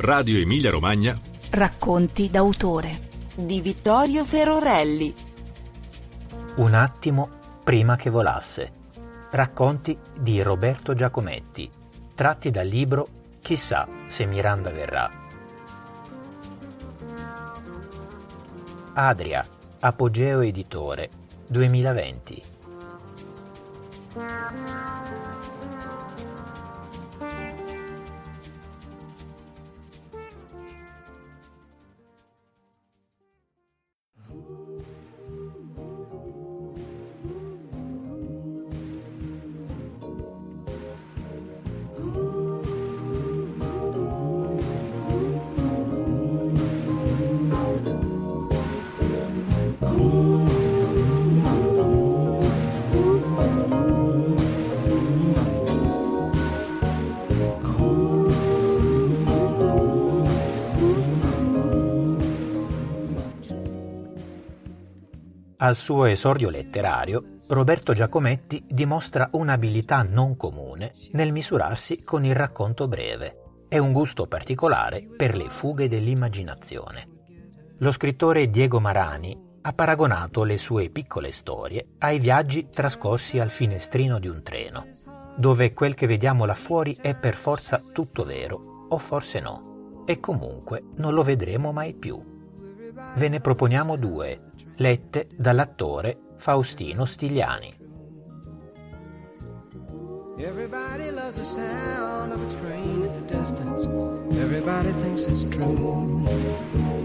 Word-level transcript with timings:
Radio 0.00 0.38
Emilia 0.38 0.70
Romagna. 0.70 1.18
Racconti 1.50 2.30
d'autore 2.30 3.00
di 3.34 3.60
Vittorio 3.60 4.24
Ferorelli. 4.24 5.12
Un 6.56 6.74
attimo 6.74 7.28
prima 7.64 7.96
che 7.96 8.08
volasse. 8.08 8.72
Racconti 9.30 9.98
di 10.16 10.40
Roberto 10.40 10.94
Giacometti, 10.94 11.68
tratti 12.14 12.52
dal 12.52 12.68
libro 12.68 13.08
Chissà 13.42 13.88
se 14.06 14.24
Miranda 14.24 14.70
verrà. 14.70 15.10
Adria, 18.94 19.44
Apogeo 19.80 20.40
Editore, 20.42 21.10
2020. 21.48 22.42
Al 65.60 65.74
suo 65.74 66.04
esordio 66.04 66.50
letterario, 66.50 67.36
Roberto 67.48 67.92
Giacometti 67.92 68.64
dimostra 68.66 69.28
un'abilità 69.32 70.02
non 70.02 70.36
comune 70.36 70.92
nel 71.12 71.32
misurarsi 71.32 72.04
con 72.04 72.24
il 72.24 72.34
racconto 72.34 72.86
breve 72.86 73.66
e 73.68 73.78
un 73.78 73.92
gusto 73.92 74.26
particolare 74.26 75.02
per 75.04 75.36
le 75.36 75.50
fughe 75.50 75.88
dell'immaginazione. 75.88 77.08
Lo 77.78 77.90
scrittore 77.90 78.48
Diego 78.50 78.80
Marani 78.80 79.47
ha 79.60 79.72
paragonato 79.72 80.44
le 80.44 80.56
sue 80.56 80.88
piccole 80.90 81.30
storie 81.30 81.86
ai 81.98 82.18
viaggi 82.18 82.68
trascorsi 82.70 83.38
al 83.38 83.50
finestrino 83.50 84.18
di 84.18 84.28
un 84.28 84.42
treno, 84.42 84.86
dove 85.36 85.72
quel 85.72 85.94
che 85.94 86.06
vediamo 86.06 86.44
là 86.44 86.54
fuori 86.54 86.96
è 87.00 87.14
per 87.14 87.34
forza 87.34 87.82
tutto 87.92 88.24
vero, 88.24 88.86
o 88.88 88.98
forse 88.98 89.40
no, 89.40 90.04
e 90.06 90.20
comunque 90.20 90.84
non 90.96 91.14
lo 91.14 91.22
vedremo 91.22 91.72
mai 91.72 91.94
più. 91.94 92.20
Ve 93.14 93.28
ne 93.28 93.40
proponiamo 93.40 93.96
due 93.96 94.52
lette 94.76 95.28
dall'attore 95.36 96.18
Faustino 96.36 97.04
Stigliani. 97.04 97.76
Everybody 100.38 101.10
loves 101.10 101.36
the 101.36 101.42
sound 101.42 102.30
of 102.30 102.40
a 102.40 102.60
train 102.60 103.02
in 103.02 103.12
the 103.12 103.38
distance. 103.38 103.86
Everybody 104.38 104.92
thinks 105.02 105.26
it's 105.26 105.42
true. 105.48 106.97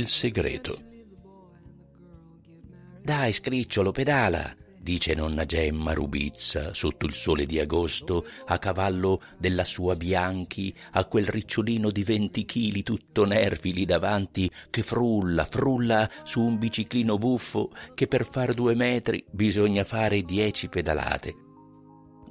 Il 0.00 0.08
segreto. 0.08 0.82
Dai, 3.02 3.34
scricciolo, 3.34 3.92
pedala 3.92 4.56
dice 4.80 5.12
nonna 5.12 5.44
Gemma 5.44 5.92
Rubizza 5.92 6.72
sotto 6.72 7.04
il 7.04 7.12
sole 7.12 7.44
di 7.44 7.60
agosto 7.60 8.24
a 8.46 8.56
cavallo 8.56 9.20
della 9.36 9.64
sua 9.64 9.96
Bianchi 9.96 10.74
a 10.92 11.04
quel 11.04 11.26
ricciolino 11.26 11.90
di 11.90 12.02
venti 12.02 12.46
chili 12.46 12.82
tutto 12.82 13.26
nervi 13.26 13.74
lì 13.74 13.84
davanti 13.84 14.50
che 14.70 14.82
frulla, 14.82 15.44
frulla 15.44 16.08
su 16.22 16.40
un 16.40 16.56
biciclino 16.56 17.18
buffo 17.18 17.70
che 17.92 18.06
per 18.06 18.24
far 18.24 18.54
due 18.54 18.74
metri 18.74 19.22
bisogna 19.30 19.84
fare 19.84 20.22
dieci 20.22 20.70
pedalate. 20.70 21.49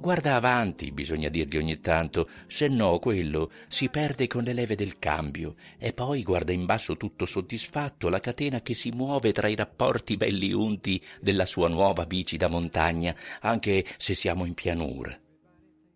Guarda 0.00 0.34
avanti, 0.34 0.92
bisogna 0.92 1.28
dirgli 1.28 1.58
ogni 1.58 1.78
tanto, 1.78 2.26
se 2.46 2.68
no 2.68 2.98
quello 2.98 3.50
si 3.68 3.90
perde 3.90 4.26
con 4.28 4.42
le 4.42 4.54
leve 4.54 4.74
del 4.74 4.98
cambio 4.98 5.56
e 5.76 5.92
poi 5.92 6.22
guarda 6.22 6.52
in 6.52 6.64
basso 6.64 6.96
tutto 6.96 7.26
soddisfatto 7.26 8.08
la 8.08 8.18
catena 8.18 8.62
che 8.62 8.72
si 8.72 8.92
muove 8.92 9.30
tra 9.32 9.46
i 9.46 9.54
rapporti 9.54 10.16
belli 10.16 10.54
unti 10.54 11.04
della 11.20 11.44
sua 11.44 11.68
nuova 11.68 12.06
bici 12.06 12.38
da 12.38 12.48
montagna, 12.48 13.14
anche 13.40 13.84
se 13.98 14.14
siamo 14.14 14.46
in 14.46 14.54
pianura. 14.54 15.14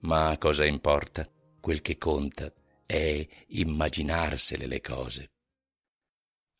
Ma 0.01 0.37
cosa 0.37 0.67
importa? 0.67 1.27
Quel 1.59 1.81
che 1.81 1.97
conta 1.97 2.53
è 2.85 3.27
immaginarsele 3.47 4.67
le 4.67 4.81
cose. 4.83 5.31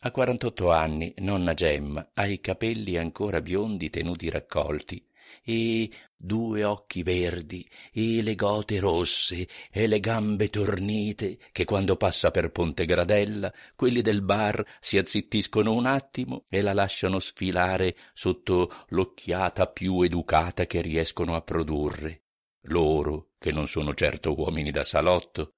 A 0.01 0.11
48 0.11 0.71
anni 0.71 1.13
nonna 1.19 1.53
Gemma 1.53 2.09
ha 2.15 2.25
i 2.25 2.41
capelli 2.41 2.97
ancora 2.97 3.43
biondi 3.43 3.91
tenuti 3.91 4.31
raccolti 4.31 5.07
e 5.43 5.91
due 6.25 6.65
occhi 6.65 7.03
verdi 7.03 7.69
e 7.93 8.23
le 8.23 8.35
gote 8.35 8.79
rosse 8.79 9.47
e 9.71 9.87
le 9.87 10.01
gambe 10.01 10.49
tornite 10.49 11.39
che 11.53 11.65
quando 11.65 11.97
passa 11.97 12.31
per 12.31 12.51
Ponte 12.51 12.87
Gradella 12.87 13.53
quelli 13.77 14.01
del 14.01 14.23
bar 14.23 14.65
si 14.81 14.97
azzittiscono 14.97 15.73
un 15.73 15.87
attimo 15.87 16.45
e 16.49 16.63
la 16.63 16.73
lasciano 16.73 17.19
sfilare 17.19 17.97
sotto 18.15 18.71
l'occhiata 18.89 19.67
più 19.67 20.01
educata 20.03 20.67
che 20.67 20.81
riescono 20.81 21.35
a 21.35 21.43
produrre. 21.43 22.23
Loro 22.69 23.33
che 23.39 23.53
non 23.53 23.69
sono 23.69 23.93
certo 23.93 24.35
uomini 24.35 24.71
da 24.71 24.83
salotto 24.83 25.57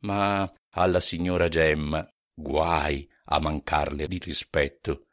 ma 0.00 0.50
alla 0.70 1.00
signora 1.00 1.48
Gemma 1.48 2.08
guai 2.32 3.08
a 3.24 3.40
mancarle 3.40 4.06
di 4.06 4.18
rispetto 4.18 5.06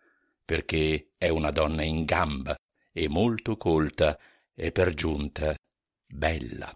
perché 0.45 1.09
è 1.17 1.29
una 1.29 1.49
donna 1.49 1.81
in 1.81 2.05
gamba 2.05 2.55
e 2.91 3.09
molto 3.09 3.57
colta 3.57 4.17
e 4.55 4.71
per 4.71 4.93
giunta 4.93 5.55
bella. 6.07 6.73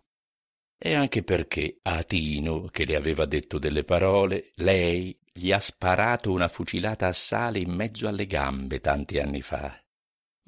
E 0.81 0.94
anche 0.94 1.23
perché 1.23 1.79
a 1.84 2.03
Tino, 2.03 2.67
che 2.67 2.85
le 2.85 2.95
aveva 2.95 3.25
detto 3.25 3.57
delle 3.57 3.84
parole, 3.84 4.51
lei 4.56 5.17
gli 5.31 5.51
ha 5.51 5.59
sparato 5.59 6.31
una 6.31 6.47
fucilata 6.47 7.07
a 7.07 7.13
sale 7.13 7.59
in 7.59 7.72
mezzo 7.72 8.07
alle 8.07 8.25
gambe 8.25 8.79
tanti 8.79 9.19
anni 9.19 9.41
fa. 9.41 9.78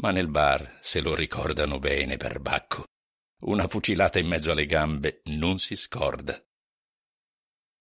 Ma 0.01 0.11
nel 0.11 0.29
bar 0.29 0.79
se 0.81 0.99
lo 1.01 1.15
ricordano 1.15 1.79
bene 1.79 2.17
per 2.17 2.39
Bacco. 2.39 2.85
Una 3.41 3.67
fucilata 3.67 4.19
in 4.19 4.27
mezzo 4.27 4.51
alle 4.51 4.65
gambe 4.65 5.21
non 5.25 5.59
si 5.59 5.75
scorda. 5.75 6.41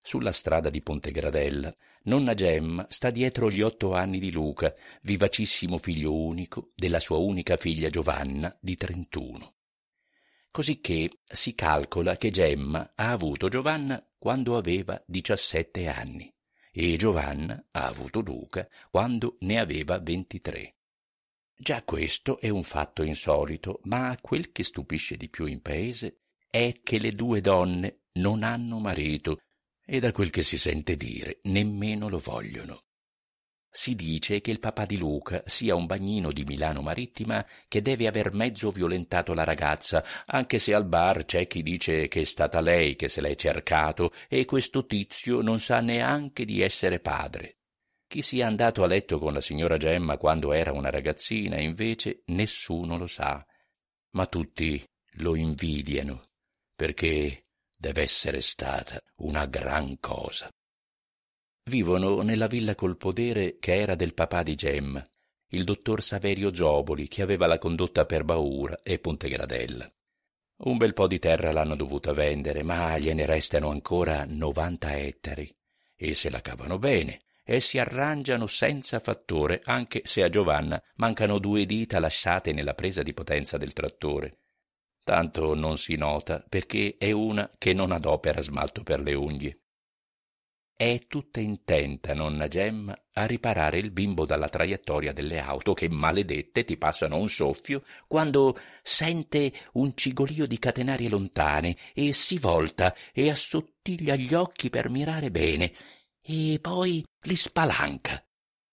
Sulla 0.02 0.32
strada 0.32 0.70
di 0.70 0.80
Pontegradella, 0.82 1.74
nonna 2.04 2.34
Gemma 2.34 2.86
sta 2.88 3.10
dietro 3.10 3.50
gli 3.50 3.60
otto 3.60 3.94
anni 3.94 4.18
di 4.18 4.32
Luca, 4.32 4.74
vivacissimo 5.02 5.78
figlio 5.78 6.14
unico 6.14 6.70
della 6.74 6.98
sua 6.98 7.18
unica 7.18 7.56
figlia 7.56 7.90
Giovanna 7.90 8.56
di 8.60 8.74
trentuno. 8.74 9.54
Cosicché 10.50 11.10
si 11.26 11.54
calcola 11.54 12.16
che 12.16 12.30
Gemma 12.30 12.92
ha 12.94 13.10
avuto 13.10 13.48
Giovanna 13.48 14.04
quando 14.18 14.56
aveva 14.56 15.00
diciassette 15.06 15.86
anni 15.86 16.32
e 16.72 16.96
Giovanna 16.96 17.64
ha 17.70 17.86
avuto 17.86 18.20
Luca 18.20 18.68
quando 18.90 19.36
ne 19.40 19.60
aveva 19.60 19.98
ventitré. 19.98 20.76
Già 21.54 21.82
questo 21.82 22.40
è 22.40 22.48
un 22.48 22.62
fatto 22.62 23.02
insolito, 23.02 23.80
ma 23.84 24.16
quel 24.20 24.50
che 24.50 24.64
stupisce 24.64 25.16
di 25.16 25.28
più 25.28 25.46
in 25.46 25.60
paese 25.60 26.20
è 26.48 26.80
che 26.82 26.98
le 26.98 27.12
due 27.12 27.40
donne 27.40 28.04
non 28.14 28.42
hanno 28.42 28.78
marito 28.78 29.40
e 29.92 29.98
da 29.98 30.12
quel 30.12 30.30
che 30.30 30.44
si 30.44 30.56
sente 30.56 30.96
dire 30.96 31.40
nemmeno 31.44 32.08
lo 32.08 32.20
vogliono. 32.20 32.84
Si 33.68 33.96
dice 33.96 34.40
che 34.40 34.52
il 34.52 34.60
papà 34.60 34.86
di 34.86 34.96
Luca 34.96 35.42
sia 35.46 35.74
un 35.74 35.86
bagnino 35.86 36.30
di 36.30 36.44
Milano 36.44 36.80
Marittima 36.80 37.44
che 37.66 37.82
deve 37.82 38.06
aver 38.06 38.32
mezzo 38.32 38.70
violentato 38.70 39.34
la 39.34 39.42
ragazza, 39.42 40.04
anche 40.26 40.60
se 40.60 40.74
al 40.74 40.86
bar 40.86 41.24
c'è 41.24 41.48
chi 41.48 41.64
dice 41.64 42.06
che 42.06 42.20
è 42.20 42.24
stata 42.24 42.60
lei 42.60 42.94
che 42.94 43.08
se 43.08 43.20
l'è 43.20 43.34
cercato 43.34 44.12
e 44.28 44.44
questo 44.44 44.86
tizio 44.86 45.40
non 45.40 45.58
sa 45.58 45.80
neanche 45.80 46.44
di 46.44 46.60
essere 46.60 47.00
padre. 47.00 47.58
Chi 48.06 48.22
sia 48.22 48.46
andato 48.46 48.84
a 48.84 48.86
letto 48.86 49.18
con 49.18 49.32
la 49.32 49.40
signora 49.40 49.76
Gemma 49.76 50.18
quando 50.18 50.52
era 50.52 50.70
una 50.70 50.90
ragazzina, 50.90 51.60
invece, 51.60 52.22
nessuno 52.26 52.96
lo 52.96 53.08
sa, 53.08 53.44
ma 54.10 54.26
tutti 54.26 54.84
lo 55.14 55.34
invidiano, 55.34 56.30
perché 56.76 57.49
deve 57.80 58.02
essere 58.02 58.42
stata 58.42 59.00
una 59.16 59.46
gran 59.46 59.98
cosa. 60.00 60.50
Vivono 61.64 62.20
nella 62.20 62.46
villa 62.46 62.74
col 62.74 62.98
podere 62.98 63.56
che 63.58 63.74
era 63.74 63.94
del 63.94 64.12
papà 64.12 64.42
di 64.42 64.54
Gemma, 64.54 65.02
il 65.52 65.64
dottor 65.64 66.02
Saverio 66.02 66.50
Gioboli, 66.50 67.08
che 67.08 67.22
aveva 67.22 67.46
la 67.46 67.58
condotta 67.58 68.04
per 68.04 68.24
Baura 68.24 68.80
e 68.82 68.98
Pontegradella. 68.98 69.90
Un 70.58 70.76
bel 70.76 70.92
po' 70.92 71.06
di 71.06 71.18
terra 71.18 71.52
l'hanno 71.52 71.74
dovuta 71.74 72.12
vendere, 72.12 72.62
ma 72.62 72.98
gliene 72.98 73.24
restano 73.24 73.70
ancora 73.70 74.26
novanta 74.28 74.98
ettari, 74.98 75.50
e 75.96 76.12
se 76.12 76.28
la 76.28 76.42
cavano 76.42 76.78
bene, 76.78 77.22
e 77.42 77.60
si 77.60 77.78
arrangiano 77.78 78.46
senza 78.46 79.00
fattore, 79.00 79.62
anche 79.64 80.02
se 80.04 80.22
a 80.22 80.28
Giovanna 80.28 80.80
mancano 80.96 81.38
due 81.38 81.64
dita 81.64 81.98
lasciate 81.98 82.52
nella 82.52 82.74
presa 82.74 83.02
di 83.02 83.14
potenza 83.14 83.56
del 83.56 83.72
trattore. 83.72 84.39
Tanto 85.10 85.56
non 85.56 85.76
si 85.76 85.96
nota 85.96 86.40
perché 86.48 86.94
è 86.96 87.10
una 87.10 87.50
che 87.58 87.72
non 87.72 87.90
adopera 87.90 88.40
smalto 88.40 88.84
per 88.84 89.00
le 89.00 89.14
unghie. 89.14 89.62
È 90.72 91.06
tutta 91.08 91.40
intenta 91.40 92.14
nonna 92.14 92.46
Gemma 92.46 92.96
a 93.14 93.26
riparare 93.26 93.78
il 93.78 93.90
bimbo 93.90 94.24
dalla 94.24 94.48
traiettoria 94.48 95.12
delle 95.12 95.40
auto 95.40 95.74
che 95.74 95.88
maledette 95.88 96.62
ti 96.62 96.76
passano 96.76 97.18
un 97.18 97.28
soffio 97.28 97.82
quando 98.06 98.56
sente 98.84 99.52
un 99.72 99.96
cigolio 99.96 100.46
di 100.46 100.60
catenarie 100.60 101.08
lontane 101.08 101.76
e 101.92 102.12
si 102.12 102.38
volta 102.38 102.94
e 103.12 103.30
assottiglia 103.30 104.14
gli 104.14 104.32
occhi 104.32 104.70
per 104.70 104.90
mirare 104.90 105.32
bene 105.32 105.72
e 106.22 106.60
poi 106.62 107.04
li 107.22 107.34
spalanca 107.34 108.24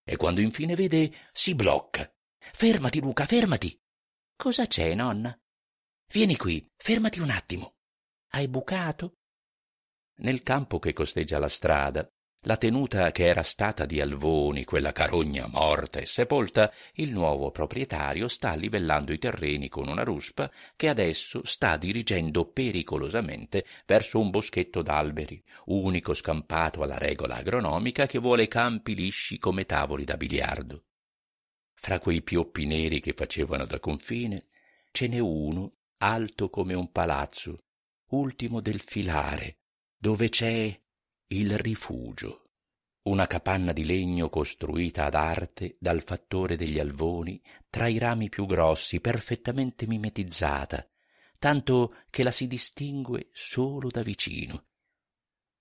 e 0.04 0.16
quando 0.18 0.42
infine 0.42 0.76
vede 0.76 1.12
si 1.32 1.56
blocca. 1.56 2.08
Fermati 2.38 3.00
Luca, 3.00 3.26
fermati. 3.26 3.76
Cosa 4.36 4.68
c'è, 4.68 4.94
nonna? 4.94 5.36
Vieni 6.10 6.38
qui, 6.38 6.66
fermati 6.78 7.20
un 7.20 7.30
attimo. 7.30 7.74
Hai 8.30 8.48
bucato? 8.48 9.18
Nel 10.20 10.42
campo 10.42 10.80
che 10.80 10.94
costeggia 10.94 11.38
la 11.38 11.50
strada, 11.50 12.08
la 12.46 12.56
tenuta 12.56 13.12
che 13.12 13.26
era 13.26 13.44
stata 13.44 13.86
di 13.86 14.00
Alvoni, 14.00 14.64
quella 14.64 14.94
carogna 14.94 15.48
morta 15.48 16.00
e 16.00 16.06
sepolta, 16.06 16.72
il 16.94 17.12
nuovo 17.12 17.52
proprietario 17.52 18.30
sta 18.30 18.56
livellando 18.56 19.12
i 19.12 19.18
terreni 19.18 19.68
con 19.68 19.90
una 19.90 20.04
ruspa 20.04 20.50
che 20.78 20.88
adesso 20.88 21.42
sta 21.44 21.76
dirigendo 21.76 22.46
pericolosamente 22.46 23.66
verso 23.86 24.18
un 24.18 24.30
boschetto 24.30 24.82
d'alberi, 24.82 25.44
unico 25.66 26.14
scampato 26.14 26.84
alla 26.84 26.98
regola 26.98 27.36
agronomica 27.36 28.06
che 28.06 28.20
vuole 28.20 28.48
campi 28.48 28.96
lisci 28.96 29.38
come 29.40 29.66
tavoli 29.66 30.06
da 30.06 30.16
biliardo. 30.16 30.86
Fra 31.74 32.00
quei 32.00 32.22
pioppi 32.22 32.66
neri 32.66 33.02
che 33.02 33.12
facevano 33.12 33.66
da 33.66 33.80
confine, 33.82 34.48
ce 34.92 35.10
n'è 35.10 35.20
uno 35.20 35.77
alto 35.98 36.50
come 36.50 36.74
un 36.74 36.92
palazzo, 36.92 37.64
ultimo 38.10 38.62
del 38.62 38.80
filare, 38.82 39.60
dove 39.98 40.30
c'è 40.30 40.80
il 41.28 41.58
rifugio, 41.58 42.50
una 43.04 43.26
capanna 43.26 43.74
di 43.74 43.86
legno 43.86 44.30
costruita 44.30 45.06
ad 45.06 45.16
arte 45.16 45.78
dal 45.80 46.04
fattore 46.04 46.56
degli 46.56 46.80
alvoni 46.80 47.42
tra 47.70 47.88
i 47.88 47.98
rami 47.98 48.30
più 48.30 48.46
grossi, 48.46 49.00
perfettamente 49.00 49.88
mimetizzata, 49.88 50.88
tanto 51.40 51.96
che 52.10 52.24
la 52.24 52.32
si 52.32 52.48
distingue 52.48 53.30
solo 53.32 53.90
da 53.90 54.04
vicino, 54.04 54.67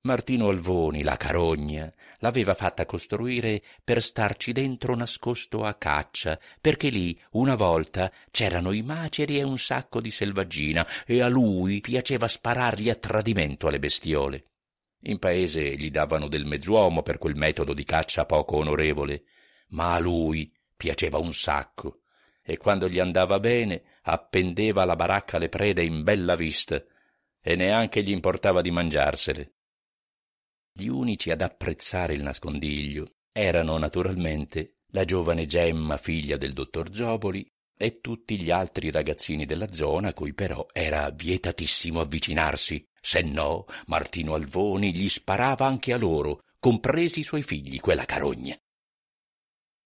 Martino 0.06 0.48
Alvoni, 0.48 1.02
la 1.02 1.18
carogna, 1.18 1.92
l'aveva 2.20 2.54
fatta 2.54 2.86
costruire 2.86 3.60
per 3.84 4.00
starci 4.00 4.52
dentro 4.52 4.94
nascosto 4.94 5.64
a 5.64 5.74
caccia, 5.74 6.40
perché 6.58 6.88
lì 6.88 7.20
una 7.32 7.56
volta 7.56 8.10
c'erano 8.30 8.72
i 8.72 8.80
maceri 8.80 9.38
e 9.38 9.42
un 9.42 9.58
sacco 9.58 10.00
di 10.00 10.10
selvaggina, 10.10 10.86
e 11.04 11.20
a 11.20 11.28
lui 11.28 11.80
piaceva 11.80 12.26
sparargli 12.26 12.88
a 12.88 12.94
tradimento 12.94 13.66
alle 13.66 13.78
bestiole. 13.78 14.44
In 15.02 15.18
paese 15.18 15.76
gli 15.76 15.90
davano 15.90 16.28
del 16.28 16.46
mezzuomo 16.46 17.02
per 17.02 17.18
quel 17.18 17.36
metodo 17.36 17.74
di 17.74 17.84
caccia 17.84 18.24
poco 18.24 18.56
onorevole, 18.56 19.24
ma 19.68 19.92
a 19.92 19.98
lui 19.98 20.50
piaceva 20.74 21.18
un 21.18 21.34
sacco, 21.34 22.00
e 22.42 22.56
quando 22.56 22.88
gli 22.88 23.00
andava 23.00 23.38
bene 23.40 23.82
appendeva 24.02 24.82
alla 24.82 24.96
baracca 24.96 25.36
le 25.36 25.48
prede 25.48 25.82
in 25.82 26.02
bella 26.04 26.36
vista, 26.36 26.82
e 27.40 27.56
neanche 27.56 28.02
gli 28.02 28.10
importava 28.10 28.62
di 28.62 28.70
mangiarsele. 28.70 29.50
Gli 30.78 30.88
unici 30.88 31.31
ad 31.31 31.40
apprezzare 31.40 32.12
il 32.12 32.23
nascondiglio 32.23 33.12
erano 33.32 33.78
naturalmente 33.78 34.81
la 34.88 35.06
giovane 35.06 35.46
Gemma, 35.46 35.96
figlia 35.96 36.37
del 36.37 36.52
dottor 36.52 36.90
Gioboli, 36.90 37.50
e 37.78 38.00
tutti 38.02 38.38
gli 38.38 38.50
altri 38.50 38.90
ragazzini 38.90 39.46
della 39.46 39.73
zona, 39.73 40.12
cui 40.12 40.34
però 40.34 40.67
era 40.70 41.08
vietatissimo 41.08 42.00
avvicinarsi, 42.00 42.87
se 43.00 43.23
no 43.23 43.64
Martino 43.87 44.34
Alvoni 44.34 44.94
gli 44.94 45.08
sparava 45.08 45.67
anche 45.67 45.94
a 45.94 45.96
loro, 45.96 46.43
compresi 46.61 47.20
i 47.20 47.25
suoi 47.25 47.43
figli, 47.43 47.81
quella 47.81 48.05
carogna. 48.05 48.55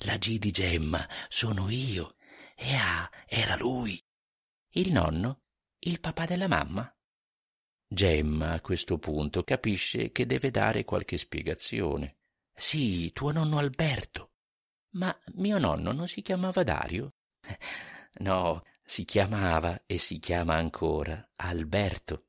la 0.00 0.16
G 0.16 0.38
di 0.38 0.50
Gemma 0.50 1.08
sono 1.28 1.68
io 1.70 2.16
e 2.54 2.74
A 2.74 3.08
era 3.26 3.56
lui. 3.56 4.02
Il 4.70 4.92
nonno? 4.92 5.42
Il 5.78 6.00
papà 6.00 6.26
della 6.26 6.48
mamma? 6.48 6.92
Gemma 7.86 8.52
a 8.52 8.60
questo 8.60 8.98
punto 8.98 9.44
capisce 9.44 10.10
che 10.10 10.26
deve 10.26 10.50
dare 10.50 10.84
qualche 10.84 11.16
spiegazione. 11.16 12.16
Sì, 12.52 13.12
tuo 13.12 13.30
nonno 13.30 13.58
Alberto. 13.58 14.32
Ma 14.90 15.16
mio 15.34 15.58
nonno 15.58 15.92
non 15.92 16.08
si 16.08 16.22
chiamava 16.22 16.62
Dario? 16.62 17.14
No, 18.20 18.64
si 18.82 19.04
chiamava 19.04 19.84
e 19.86 19.98
si 19.98 20.18
chiama 20.18 20.56
ancora 20.56 21.30
Alberto. 21.36 22.24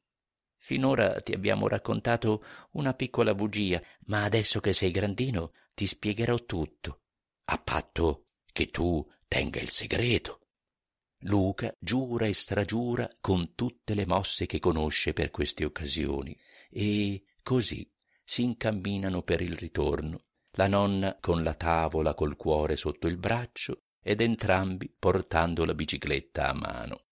Finora 0.58 1.20
ti 1.22 1.34
abbiamo 1.34 1.68
raccontato 1.68 2.44
una 2.74 2.94
piccola 2.94 3.34
bugia, 3.34 3.82
ma 4.06 4.24
adesso 4.24 4.60
che 4.60 4.72
sei 4.74 4.92
grandino 4.92 5.54
ti 5.74 5.88
spiegherò 5.88 6.46
tutto 6.46 7.06
a 7.52 7.58
patto 7.58 8.28
che 8.52 8.70
tu 8.70 9.06
tenga 9.28 9.60
il 9.60 9.70
segreto. 9.70 10.42
Luca 11.24 11.76
giura 11.80 12.28
e 12.28 12.34
stragiura 12.34 13.10
con 13.20 13.56
tutte 13.56 13.94
le 13.94 14.06
mosse 14.06 14.46
che 14.46 14.60
conosce 14.60 15.14
per 15.14 15.32
queste 15.32 15.66
occasioni 15.66 16.38
e 16.70 17.24
così 17.42 17.92
si 18.24 18.44
incamminano 18.44 19.24
per 19.24 19.42
il 19.42 19.56
ritorno, 19.56 20.26
la 20.52 20.68
nonna 20.68 21.18
con 21.20 21.44
la 21.44 21.56
tavola 21.56 22.14
col 22.14 22.36
cuore 22.36 22.76
sotto 22.76 23.08
il 23.08 23.18
braccio 23.18 23.82
ed 24.02 24.22
entrambi 24.22 24.94
portando 24.98 25.66
la 25.66 25.74
bicicletta 25.74 26.50
a 26.50 26.54
mano. 26.54 27.06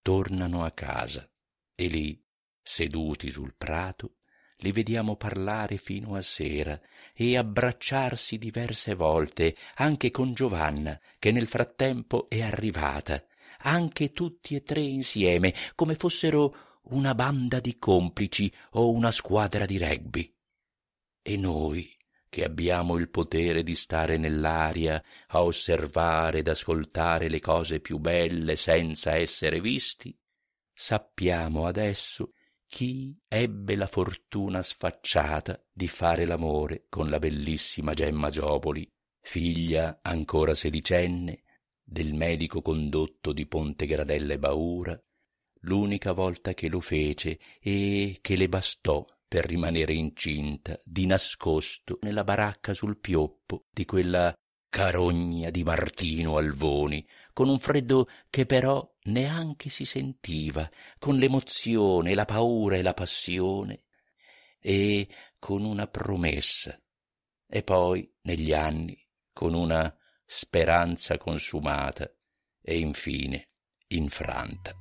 Tornano 0.00 0.64
a 0.64 0.70
casa 0.70 1.28
e 1.74 1.86
lì, 1.88 2.24
seduti 2.62 3.30
sul 3.30 3.54
prato, 3.56 4.18
li 4.62 4.72
vediamo 4.72 5.16
parlare 5.16 5.76
fino 5.76 6.14
a 6.14 6.22
sera 6.22 6.80
e 7.14 7.36
abbracciarsi 7.36 8.38
diverse 8.38 8.94
volte 8.94 9.56
anche 9.74 10.10
con 10.10 10.32
Giovanna, 10.34 10.98
che 11.18 11.32
nel 11.32 11.48
frattempo 11.48 12.28
è 12.28 12.42
arrivata, 12.42 13.24
anche 13.58 14.12
tutti 14.12 14.54
e 14.54 14.62
tre 14.62 14.80
insieme, 14.80 15.52
come 15.74 15.94
fossero 15.94 16.80
una 16.84 17.14
banda 17.14 17.60
di 17.60 17.76
complici 17.78 18.52
o 18.72 18.90
una 18.90 19.10
squadra 19.10 19.66
di 19.66 19.78
rugby. 19.78 20.32
E 21.22 21.36
noi, 21.36 21.96
che 22.28 22.44
abbiamo 22.44 22.96
il 22.96 23.10
potere 23.10 23.62
di 23.62 23.74
stare 23.74 24.16
nell'aria 24.16 25.02
a 25.28 25.42
osservare 25.42 26.38
ed 26.38 26.48
ascoltare 26.48 27.28
le 27.28 27.40
cose 27.40 27.80
più 27.80 27.98
belle 27.98 28.56
senza 28.56 29.14
essere 29.16 29.60
visti, 29.60 30.16
sappiamo 30.72 31.66
adesso 31.66 32.32
chi 32.72 33.14
ebbe 33.28 33.76
la 33.76 33.86
fortuna 33.86 34.62
sfacciata 34.62 35.62
di 35.70 35.88
fare 35.88 36.24
l'amore 36.24 36.86
con 36.88 37.10
la 37.10 37.18
bellissima 37.18 37.92
Gemma 37.92 38.30
Giopoli, 38.30 38.88
figlia 39.20 39.98
ancora 40.00 40.54
sedicenne 40.54 41.42
del 41.84 42.14
medico 42.14 42.62
condotto 42.62 43.34
di 43.34 43.44
Ponte 43.44 43.84
Gradella 43.84 44.32
e 44.32 44.38
Baura, 44.38 44.98
l'unica 45.64 46.12
volta 46.12 46.54
che 46.54 46.70
lo 46.70 46.80
fece 46.80 47.38
e 47.60 48.16
che 48.22 48.36
le 48.36 48.48
bastò 48.48 49.04
per 49.28 49.44
rimanere 49.44 49.92
incinta 49.92 50.80
di 50.82 51.04
nascosto 51.04 51.98
nella 52.00 52.24
baracca 52.24 52.72
sul 52.72 52.98
pioppo 52.98 53.66
di 53.70 53.84
quella 53.84 54.32
carogna 54.72 55.50
di 55.50 55.64
Martino 55.64 56.38
Alvoni, 56.38 57.06
con 57.34 57.50
un 57.50 57.58
freddo 57.58 58.08
che 58.30 58.46
però 58.46 58.90
neanche 59.02 59.68
si 59.68 59.84
sentiva, 59.84 60.66
con 60.98 61.18
l'emozione, 61.18 62.14
la 62.14 62.24
paura 62.24 62.76
e 62.76 62.82
la 62.82 62.94
passione, 62.94 63.82
e 64.58 65.06
con 65.38 65.62
una 65.62 65.86
promessa, 65.88 66.74
e 67.46 67.62
poi, 67.62 68.10
negli 68.22 68.54
anni, 68.54 68.98
con 69.30 69.52
una 69.52 69.94
speranza 70.24 71.18
consumata 71.18 72.10
e 72.62 72.78
infine 72.78 73.50
infranta. 73.88 74.74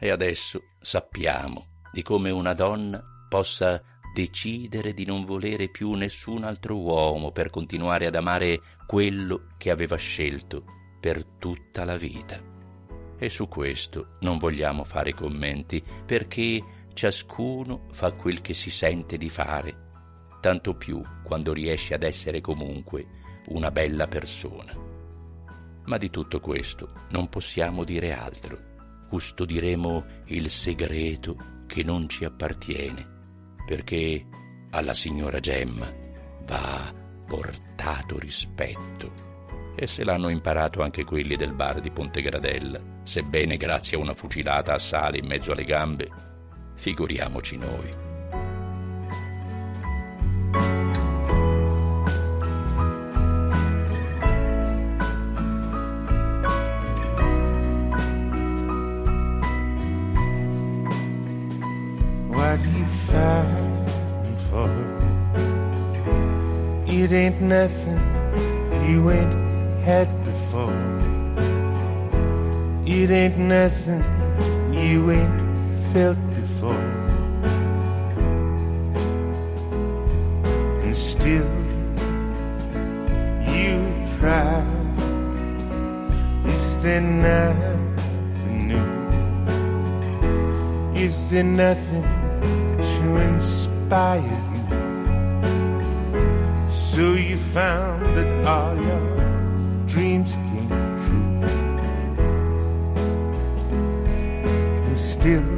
E 0.00 0.08
adesso 0.08 0.60
sappiamo 0.80 1.82
di 1.92 2.00
come 2.00 2.30
una 2.30 2.54
donna 2.54 3.04
possa 3.28 3.93
decidere 4.14 4.94
di 4.94 5.04
non 5.04 5.24
volere 5.24 5.68
più 5.68 5.92
nessun 5.94 6.44
altro 6.44 6.78
uomo 6.78 7.32
per 7.32 7.50
continuare 7.50 8.06
ad 8.06 8.14
amare 8.14 8.60
quello 8.86 9.48
che 9.58 9.72
aveva 9.72 9.96
scelto 9.96 10.64
per 11.00 11.24
tutta 11.24 11.84
la 11.84 11.96
vita. 11.96 12.40
E 13.18 13.28
su 13.28 13.48
questo 13.48 14.16
non 14.20 14.38
vogliamo 14.38 14.84
fare 14.84 15.14
commenti 15.14 15.82
perché 16.06 16.62
ciascuno 16.92 17.88
fa 17.90 18.12
quel 18.12 18.40
che 18.40 18.54
si 18.54 18.70
sente 18.70 19.16
di 19.16 19.28
fare, 19.28 19.76
tanto 20.40 20.76
più 20.76 21.02
quando 21.24 21.52
riesce 21.52 21.94
ad 21.94 22.04
essere 22.04 22.40
comunque 22.40 23.04
una 23.48 23.72
bella 23.72 24.06
persona. 24.06 24.72
Ma 25.86 25.98
di 25.98 26.08
tutto 26.08 26.38
questo 26.38 27.06
non 27.10 27.28
possiamo 27.28 27.82
dire 27.82 28.12
altro. 28.12 28.72
Custodiremo 29.08 30.04
il 30.26 30.48
segreto 30.50 31.64
che 31.66 31.82
non 31.82 32.08
ci 32.08 32.24
appartiene 32.24 33.13
perché 33.66 34.24
alla 34.70 34.94
signora 34.94 35.40
Gemma 35.40 35.92
va 36.46 36.92
portato 37.26 38.18
rispetto. 38.18 39.22
E 39.76 39.86
se 39.86 40.04
l'hanno 40.04 40.28
imparato 40.28 40.82
anche 40.82 41.04
quelli 41.04 41.36
del 41.36 41.52
bar 41.52 41.80
di 41.80 41.90
Pontegradella, 41.90 42.80
sebbene 43.02 43.56
grazie 43.56 43.96
a 43.96 44.00
una 44.00 44.14
fucilata 44.14 44.74
a 44.74 44.78
sale 44.78 45.18
in 45.18 45.26
mezzo 45.26 45.52
alle 45.52 45.64
gambe, 45.64 46.08
figuriamoci 46.74 47.56
noi. 47.56 48.13
Nothing 67.60 68.00
you 68.88 69.00
ain't 69.10 69.34
had 69.88 70.08
before. 70.24 70.80
It 72.84 73.08
ain't 73.20 73.38
nothing 73.38 74.02
you 74.82 74.98
ain't 75.18 75.40
felt 75.92 76.18
before. 76.40 76.88
And 80.84 80.96
still 80.96 81.50
you 83.56 83.72
try. 84.18 84.56
Is 86.54 86.66
there 86.82 87.06
nothing 87.30 88.56
new? 88.70 88.88
Is 91.06 91.14
there 91.30 91.50
nothing 91.64 92.06
to 92.90 93.04
inspire 93.28 94.20
you? 94.20 94.53
Found 97.54 98.04
that 98.16 98.46
all 98.48 98.74
your 98.74 99.86
dreams 99.86 100.34
came 100.34 100.68
true. 101.06 101.38
And 104.86 104.98
still 104.98 105.50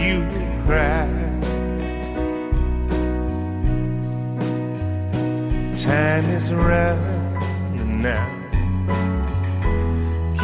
you 0.00 0.24
cry. 0.64 1.06
Time 5.76 6.24
is 6.30 6.50
running 6.50 8.00
now. 8.00 8.28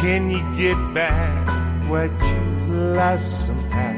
Can 0.01 0.29
you 0.29 0.43
get 0.55 0.77
back 0.93 1.89
what 1.89 2.11
you 2.11 2.41
lost 2.93 3.47
somehow? 3.47 3.93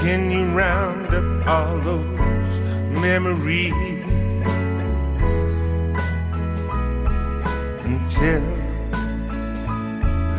Can 0.00 0.30
you 0.30 0.44
round 0.56 1.12
up 1.12 1.48
all 1.48 1.80
those 1.80 2.18
memory 3.00 3.70
and 7.84 8.08
tell 8.08 8.40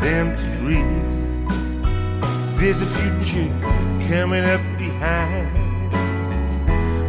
them 0.01 0.35
to 0.35 0.45
breathe. 0.59 1.09
There's 2.59 2.81
a 2.81 2.85
future 2.85 3.49
coming 4.09 4.43
up 4.43 4.61
behind, 4.77 5.55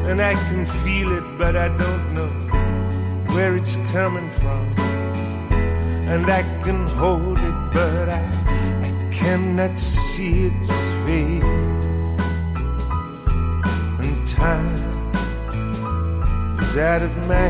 and 0.09 0.23
I 0.23 0.35
can 0.35 0.67
feel 0.67 1.11
it, 1.19 1.25
but 1.39 1.57
I 1.57 1.69
don't 1.77 2.15
know 2.15 2.31
where 3.35 3.57
it's 3.57 3.77
coming 3.93 4.31
from. 4.41 4.67
And 6.09 6.31
I 6.31 6.43
can 6.65 6.87
hold 6.99 7.39
it, 7.39 7.73
but 7.73 8.09
I, 8.09 8.23
I 8.87 9.13
cannot 9.13 9.79
see 9.79 10.47
its 10.47 10.69
face. 11.05 11.43
And 14.01 14.29
time 14.29 14.90
out 16.77 17.03
of 17.03 17.17
my 17.27 17.49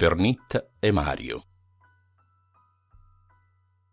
hand. 0.00 0.08
Pernitta 0.08 0.70
e 0.80 0.90
Mario. 0.92 1.44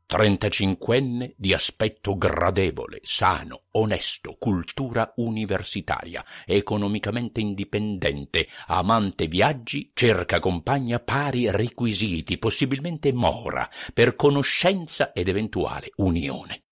Trentacinquenne 0.05 1.33
di 1.35 1.53
aspetto 1.53 2.15
gradevole, 2.15 3.01
sano, 3.03 3.63
onesto, 3.71 4.37
cultura 4.39 5.11
universitaria, 5.17 6.23
economicamente 6.45 7.41
indipendente, 7.41 8.47
amante 8.67 9.27
viaggi, 9.27 9.91
cerca 9.93 10.39
compagna 10.39 10.99
pari 10.99 11.51
requisiti, 11.51 12.37
possibilmente 12.37 13.11
mora, 13.11 13.69
per 13.93 14.15
conoscenza 14.15 15.11
ed 15.11 15.27
eventuale 15.27 15.91
unione. 15.97 16.67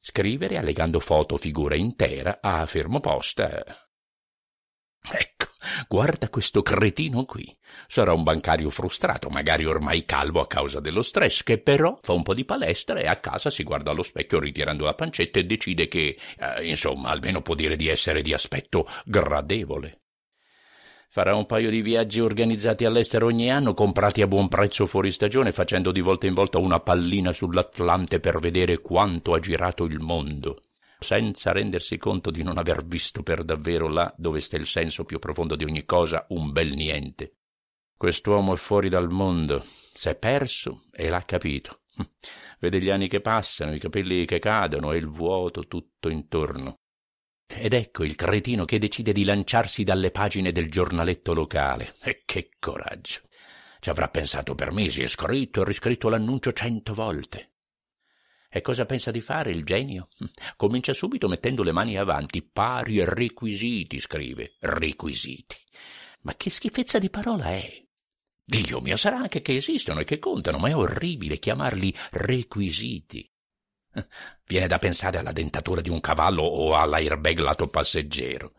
Scrivere 0.00 0.56
allegando 0.56 1.00
foto 1.00 1.36
figura 1.36 1.76
intera 1.76 2.38
a 2.40 2.64
fermo 2.64 3.00
posta. 3.00 3.62
Ecco, 5.02 5.39
Guarda 5.88 6.28
questo 6.28 6.62
cretino 6.62 7.24
qui. 7.24 7.56
Sarà 7.86 8.12
un 8.12 8.22
bancario 8.22 8.70
frustrato, 8.70 9.28
magari 9.28 9.64
ormai 9.64 10.04
calvo 10.04 10.40
a 10.40 10.46
causa 10.46 10.80
dello 10.80 11.02
stress, 11.02 11.42
che 11.42 11.58
però 11.58 11.98
fa 12.02 12.12
un 12.12 12.22
po' 12.22 12.34
di 12.34 12.44
palestra 12.44 12.98
e 12.98 13.06
a 13.06 13.16
casa 13.16 13.50
si 13.50 13.62
guarda 13.62 13.90
allo 13.90 14.02
specchio 14.02 14.40
ritirando 14.40 14.84
la 14.84 14.94
pancetta 14.94 15.38
e 15.38 15.44
decide 15.44 15.88
che, 15.88 16.16
eh, 16.38 16.68
insomma, 16.68 17.10
almeno 17.10 17.42
può 17.42 17.54
dire 17.54 17.76
di 17.76 17.88
essere 17.88 18.22
di 18.22 18.32
aspetto 18.32 18.86
gradevole. 19.04 19.98
Farà 21.08 21.34
un 21.34 21.46
paio 21.46 21.70
di 21.70 21.82
viaggi 21.82 22.20
organizzati 22.20 22.84
all'estero 22.84 23.26
ogni 23.26 23.50
anno, 23.50 23.74
comprati 23.74 24.22
a 24.22 24.28
buon 24.28 24.46
prezzo 24.46 24.86
fuori 24.86 25.10
stagione, 25.10 25.50
facendo 25.50 25.90
di 25.90 26.00
volta 26.00 26.28
in 26.28 26.34
volta 26.34 26.58
una 26.58 26.78
pallina 26.78 27.32
sull'Atlante 27.32 28.20
per 28.20 28.38
vedere 28.38 28.78
quanto 28.78 29.34
ha 29.34 29.40
girato 29.40 29.84
il 29.84 29.98
mondo 29.98 30.62
senza 31.00 31.52
rendersi 31.52 31.96
conto 31.98 32.30
di 32.30 32.42
non 32.42 32.58
aver 32.58 32.84
visto 32.84 33.22
per 33.22 33.42
davvero 33.42 33.88
là 33.88 34.12
dove 34.16 34.40
sta 34.40 34.56
il 34.56 34.66
senso 34.66 35.04
più 35.04 35.18
profondo 35.18 35.56
di 35.56 35.64
ogni 35.64 35.84
cosa 35.84 36.26
un 36.28 36.52
bel 36.52 36.74
niente. 36.74 37.36
Quest'uomo 37.96 38.54
è 38.54 38.56
fuori 38.56 38.88
dal 38.88 39.10
mondo, 39.10 39.60
s'è 39.60 40.16
perso 40.16 40.84
e 40.92 41.08
l'ha 41.08 41.22
capito. 41.24 41.82
Vede 42.58 42.80
gli 42.80 42.90
anni 42.90 43.08
che 43.08 43.20
passano, 43.20 43.74
i 43.74 43.78
capelli 43.78 44.24
che 44.24 44.38
cadono 44.38 44.92
e 44.92 44.98
il 44.98 45.06
vuoto 45.06 45.66
tutto 45.66 46.08
intorno. 46.08 46.76
Ed 47.46 47.74
ecco 47.74 48.04
il 48.04 48.14
cretino 48.14 48.64
che 48.64 48.78
decide 48.78 49.12
di 49.12 49.24
lanciarsi 49.24 49.82
dalle 49.82 50.10
pagine 50.10 50.52
del 50.52 50.70
giornaletto 50.70 51.34
locale. 51.34 51.94
E 52.02 52.22
che 52.24 52.50
coraggio! 52.58 53.20
Ci 53.80 53.90
avrà 53.90 54.08
pensato 54.08 54.54
per 54.54 54.72
mesi 54.72 55.02
e 55.02 55.08
scritto 55.08 55.62
e 55.62 55.64
riscritto 55.64 56.08
l'annuncio 56.08 56.52
cento 56.52 56.94
volte. 56.94 57.50
E 58.52 58.60
cosa 58.62 58.84
pensa 58.84 59.12
di 59.12 59.20
fare 59.20 59.52
il 59.52 59.64
genio? 59.64 60.08
Comincia 60.56 60.92
subito 60.92 61.28
mettendo 61.28 61.62
le 61.62 61.70
mani 61.70 61.96
avanti. 61.96 62.42
Pari 62.42 63.04
requisiti, 63.04 64.00
scrive. 64.00 64.56
Requisiti. 64.58 65.56
Ma 66.22 66.34
che 66.34 66.50
schifezza 66.50 66.98
di 66.98 67.10
parola 67.10 67.44
è? 67.44 67.82
Dio 68.44 68.80
mio, 68.80 68.96
sarà 68.96 69.18
anche 69.18 69.40
che 69.42 69.54
esistono 69.54 70.00
e 70.00 70.04
che 70.04 70.18
contano, 70.18 70.58
ma 70.58 70.68
è 70.68 70.74
orribile 70.74 71.38
chiamarli 71.38 71.94
requisiti. 72.10 73.30
Viene 74.44 74.66
da 74.66 74.78
pensare 74.78 75.18
alla 75.18 75.30
dentatura 75.30 75.80
di 75.80 75.88
un 75.88 76.00
cavallo 76.00 76.42
o 76.42 76.74
all'airbag 76.74 77.38
lato 77.38 77.68
passeggero. 77.68 78.54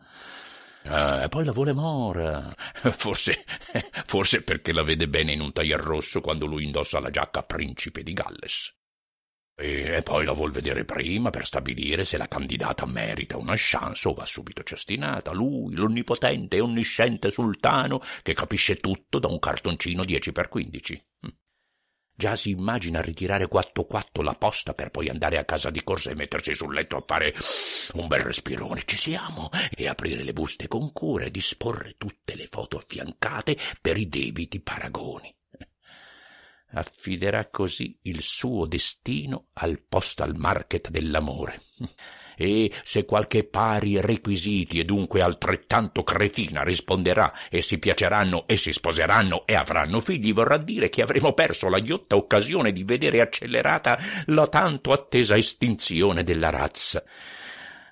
E 0.84 1.26
poi 1.28 1.44
la 1.44 1.52
vuole 1.52 1.72
mora. 1.72 2.52
Forse, 2.96 3.44
forse 4.06 4.42
perché 4.42 4.72
la 4.72 4.82
vede 4.82 5.06
bene 5.06 5.32
in 5.32 5.40
un 5.40 5.52
taglier 5.52 5.78
rosso 5.78 6.20
quando 6.20 6.46
lui 6.46 6.64
indossa 6.64 6.98
la 6.98 7.10
giacca 7.10 7.42
principe 7.42 8.02
di 8.02 8.12
Galles. 8.12 8.74
E 9.64 10.02
poi 10.02 10.24
la 10.24 10.32
vuol 10.32 10.50
vedere 10.50 10.84
prima 10.84 11.30
per 11.30 11.46
stabilire 11.46 12.04
se 12.04 12.16
la 12.16 12.26
candidata 12.26 12.84
merita 12.84 13.36
una 13.36 13.54
chance 13.56 14.08
o 14.08 14.12
va 14.12 14.24
subito 14.26 14.64
cestinata. 14.64 15.30
Lui, 15.30 15.76
l'onnipotente 15.76 16.56
e 16.56 16.60
onnisciente 16.60 17.30
sultano, 17.30 18.02
che 18.24 18.34
capisce 18.34 18.78
tutto 18.78 19.20
da 19.20 19.28
un 19.28 19.38
cartoncino 19.38 20.02
10x15. 20.02 21.00
Hm. 21.20 21.28
Già 22.12 22.34
si 22.34 22.50
immagina 22.50 23.00
ritirare 23.00 23.46
quatto 23.46 23.84
quatto 23.84 24.20
la 24.20 24.34
posta 24.34 24.74
per 24.74 24.90
poi 24.90 25.08
andare 25.08 25.38
a 25.38 25.44
casa 25.44 25.70
di 25.70 25.84
corsa 25.84 26.10
e 26.10 26.16
mettersi 26.16 26.54
sul 26.54 26.74
letto 26.74 26.96
a 26.96 27.04
fare 27.06 27.32
un 27.92 28.08
bel 28.08 28.18
respirone. 28.18 28.82
Ci 28.84 28.96
siamo! 28.96 29.48
E 29.70 29.86
aprire 29.86 30.24
le 30.24 30.32
buste 30.32 30.66
con 30.66 30.92
cura 30.92 31.26
e 31.26 31.30
disporre 31.30 31.94
tutte 31.98 32.34
le 32.34 32.48
foto 32.50 32.78
affiancate 32.78 33.56
per 33.80 33.96
i 33.96 34.08
debiti 34.08 34.60
paragoni 34.60 35.32
affiderà 36.72 37.48
così 37.48 37.98
il 38.02 38.22
suo 38.22 38.66
destino 38.66 39.48
al 39.54 39.80
postal 39.80 40.36
market 40.36 40.90
dell'amore. 40.90 41.60
E 42.34 42.72
se 42.82 43.04
qualche 43.04 43.44
pari 43.44 44.00
requisiti 44.00 44.80
e 44.80 44.84
dunque 44.84 45.20
altrettanto 45.20 46.02
cretina 46.02 46.62
risponderà 46.62 47.32
e 47.50 47.60
si 47.62 47.78
piaceranno 47.78 48.46
e 48.46 48.56
si 48.56 48.72
sposeranno 48.72 49.46
e 49.46 49.54
avranno 49.54 50.00
figli, 50.00 50.32
vorrà 50.32 50.56
dire 50.56 50.88
che 50.88 51.02
avremo 51.02 51.34
perso 51.34 51.68
la 51.68 51.78
ghiotta 51.78 52.16
occasione 52.16 52.72
di 52.72 52.84
vedere 52.84 53.20
accelerata 53.20 53.98
la 54.26 54.46
tanto 54.48 54.92
attesa 54.92 55.36
estinzione 55.36 56.24
della 56.24 56.50
razza 56.50 57.04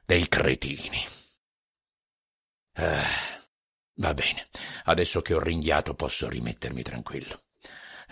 dei 0.05 0.27
cretini. 0.27 0.99
Ah, 2.73 3.07
va 3.97 4.15
bene, 4.15 4.49
adesso 4.85 5.21
che 5.21 5.35
ho 5.35 5.39
ringhiato 5.39 5.95
posso 5.95 6.29
rimettermi 6.29 6.83
tranquillo. 6.83 7.43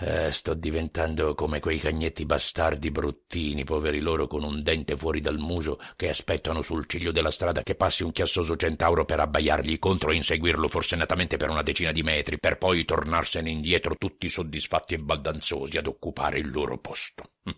Eh, 0.01 0.31
sto 0.31 0.55
diventando 0.55 1.35
come 1.35 1.59
quei 1.59 1.79
cagnetti 1.81 2.25
bastardi 2.25 2.93
bruttini, 2.93 3.65
poveri 3.65 3.99
loro 3.99 4.29
con 4.29 4.45
un 4.45 4.63
dente 4.63 4.97
fuori 4.97 5.21
dal 5.21 5.39
muso, 5.39 5.81
che 5.97 6.09
aspettano 6.09 6.63
sul 6.63 6.87
ciglio 6.87 7.11
della 7.11 7.33
strada 7.33 7.65
che 7.65 7.75
passi 7.75 8.05
un 8.05 8.13
chiassoso 8.13 8.55
centauro 8.55 9.05
per 9.05 9.19
abbaiargli 9.19 9.81
contro 9.81 10.13
e 10.13 10.15
inseguirlo 10.15 10.69
forsennatamente 10.69 11.37
per 11.37 11.51
una 11.51 11.63
decina 11.63 11.91
di 11.91 12.05
metri, 12.05 12.39
per 12.39 12.59
poi 12.59 12.85
tornarsene 12.85 13.51
indietro 13.51 13.97
tutti 13.97 14.29
soddisfatti 14.29 14.95
e 14.95 14.99
baldanzosi 14.99 15.79
ad 15.79 15.89
occupare 15.89 16.39
il 16.39 16.51
loro 16.53 16.79
posto. 16.79 17.33
Hm. 17.43 17.51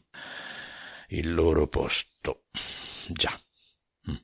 Il 1.09 1.35
loro 1.35 1.67
posto. 1.67 2.45
Già. 3.09 3.39
Hm. 4.07 4.15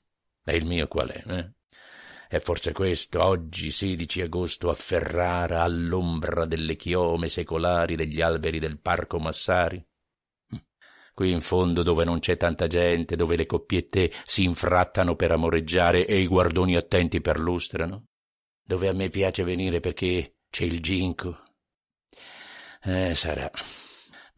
E 0.43 0.57
il 0.57 0.65
mio 0.65 0.89
qual 0.89 1.11
è, 1.11 1.23
eh? 1.27 1.51
È 2.29 2.41
forse 2.41 2.73
questo, 2.73 3.23
oggi 3.23 3.71
16 3.71 4.23
agosto, 4.23 4.69
a 4.69 4.75
Ferrara, 4.75 5.63
all'ombra 5.63 6.45
delle 6.45 6.75
chiome 6.75 7.29
secolari 7.29 7.95
degli 7.95 8.21
alberi 8.21 8.59
del 8.59 8.81
Parco 8.81 9.21
Massari? 9.21 9.77
Hm. 10.49 10.57
Qui 11.15 11.31
in 11.31 11.41
fondo 11.41 11.85
dove 11.85 12.05
non 12.05 12.19
c'è 12.19 12.37
tanta 12.37 12.67
gente, 12.67 13.15
dove 13.15 13.37
le 13.37 13.47
coppiette 13.47 14.11
si 14.25 14.43
infrattano 14.43 15.15
per 15.15 15.31
amoreggiare 15.31 16.05
e 16.05 16.19
i 16.19 16.27
guardoni 16.27 16.75
attenti 16.75 17.21
perlustrano? 17.21 18.07
Dove 18.61 18.89
a 18.89 18.93
me 18.93 19.09
piace 19.09 19.45
venire 19.45 19.79
perché 19.79 20.39
c'è 20.51 20.65
il 20.65 20.81
ginco? 20.81 21.43
Eh, 22.83 23.15
sarà. 23.15 23.49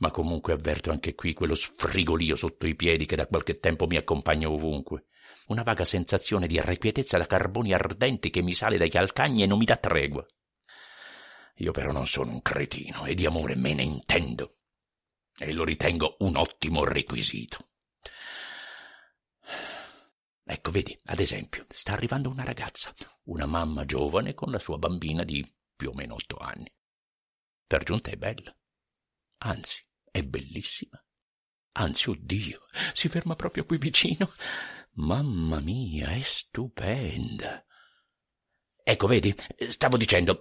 Ma 0.01 0.11
comunque 0.11 0.53
avverto 0.53 0.91
anche 0.91 1.15
qui 1.15 1.33
quello 1.33 1.55
sfrigolio 1.55 2.37
sotto 2.37 2.67
i 2.67 2.77
piedi 2.77 3.07
che 3.07 3.17
da 3.17 3.27
qualche 3.27 3.59
tempo 3.59 3.87
mi 3.87 3.97
accompagna 3.97 4.51
ovunque 4.51 5.07
una 5.49 5.63
vaga 5.63 5.85
sensazione 5.85 6.47
di 6.47 6.55
irrequietezza 6.55 7.19
da 7.19 7.27
carboni 7.27 7.73
ardenti 7.73 8.31
che 8.31 8.43
mi 8.43 8.55
sale 8.55 8.79
dai 8.79 8.91
calcagni 8.91 9.43
e 9.43 9.47
non 9.47 9.59
mi 9.59 9.65
dà 9.65 9.77
tregua. 9.77 10.27
Io 11.57 11.73
però 11.73 11.91
non 11.91 12.07
sono 12.07 12.33
un 12.33 12.43
cretino 12.43 13.05
e 13.05 13.15
di 13.15 13.27
amore 13.27 13.57
me 13.57 13.75
ne 13.75 13.83
intendo 13.83 14.59
e 15.37 15.53
lo 15.53 15.65
ritengo 15.65 16.17
un 16.21 16.37
ottimo 16.37 16.85
requisito. 16.85 17.69
Ecco, 20.45 20.71
vedi, 20.71 20.99
ad 21.07 21.21
esempio, 21.21 21.67
sta 21.69 21.93
arrivando 21.93 22.31
una 22.31 22.45
ragazza, 22.45 22.95
una 23.25 23.47
mamma 23.47 23.85
giovane 23.85 24.35
con 24.35 24.51
la 24.51 24.59
sua 24.59 24.79
bambina 24.79 25.23
di 25.23 25.45
più 25.77 25.91
o 25.91 25.95
meno 25.95 26.15
otto 26.15 26.37
anni. 26.37 26.73
Per 27.67 27.85
giunta 27.85 28.11
è 28.11 28.17
bella, 28.17 28.57
anzi, 29.39 29.85
è 30.11 30.23
bellissima. 30.23 31.03
Anzi, 31.73 32.11
oddio, 32.11 32.63
si 32.93 33.09
ferma 33.09 33.37
proprio 33.37 33.65
qui 33.65 33.77
vicino. 33.77 34.33
Mamma 34.99 35.61
mia, 35.61 36.09
è 36.09 36.21
stupenda. 36.23 37.65
Ecco, 38.83 39.07
vedi, 39.07 39.33
stavo 39.69 39.97
dicendo, 39.97 40.41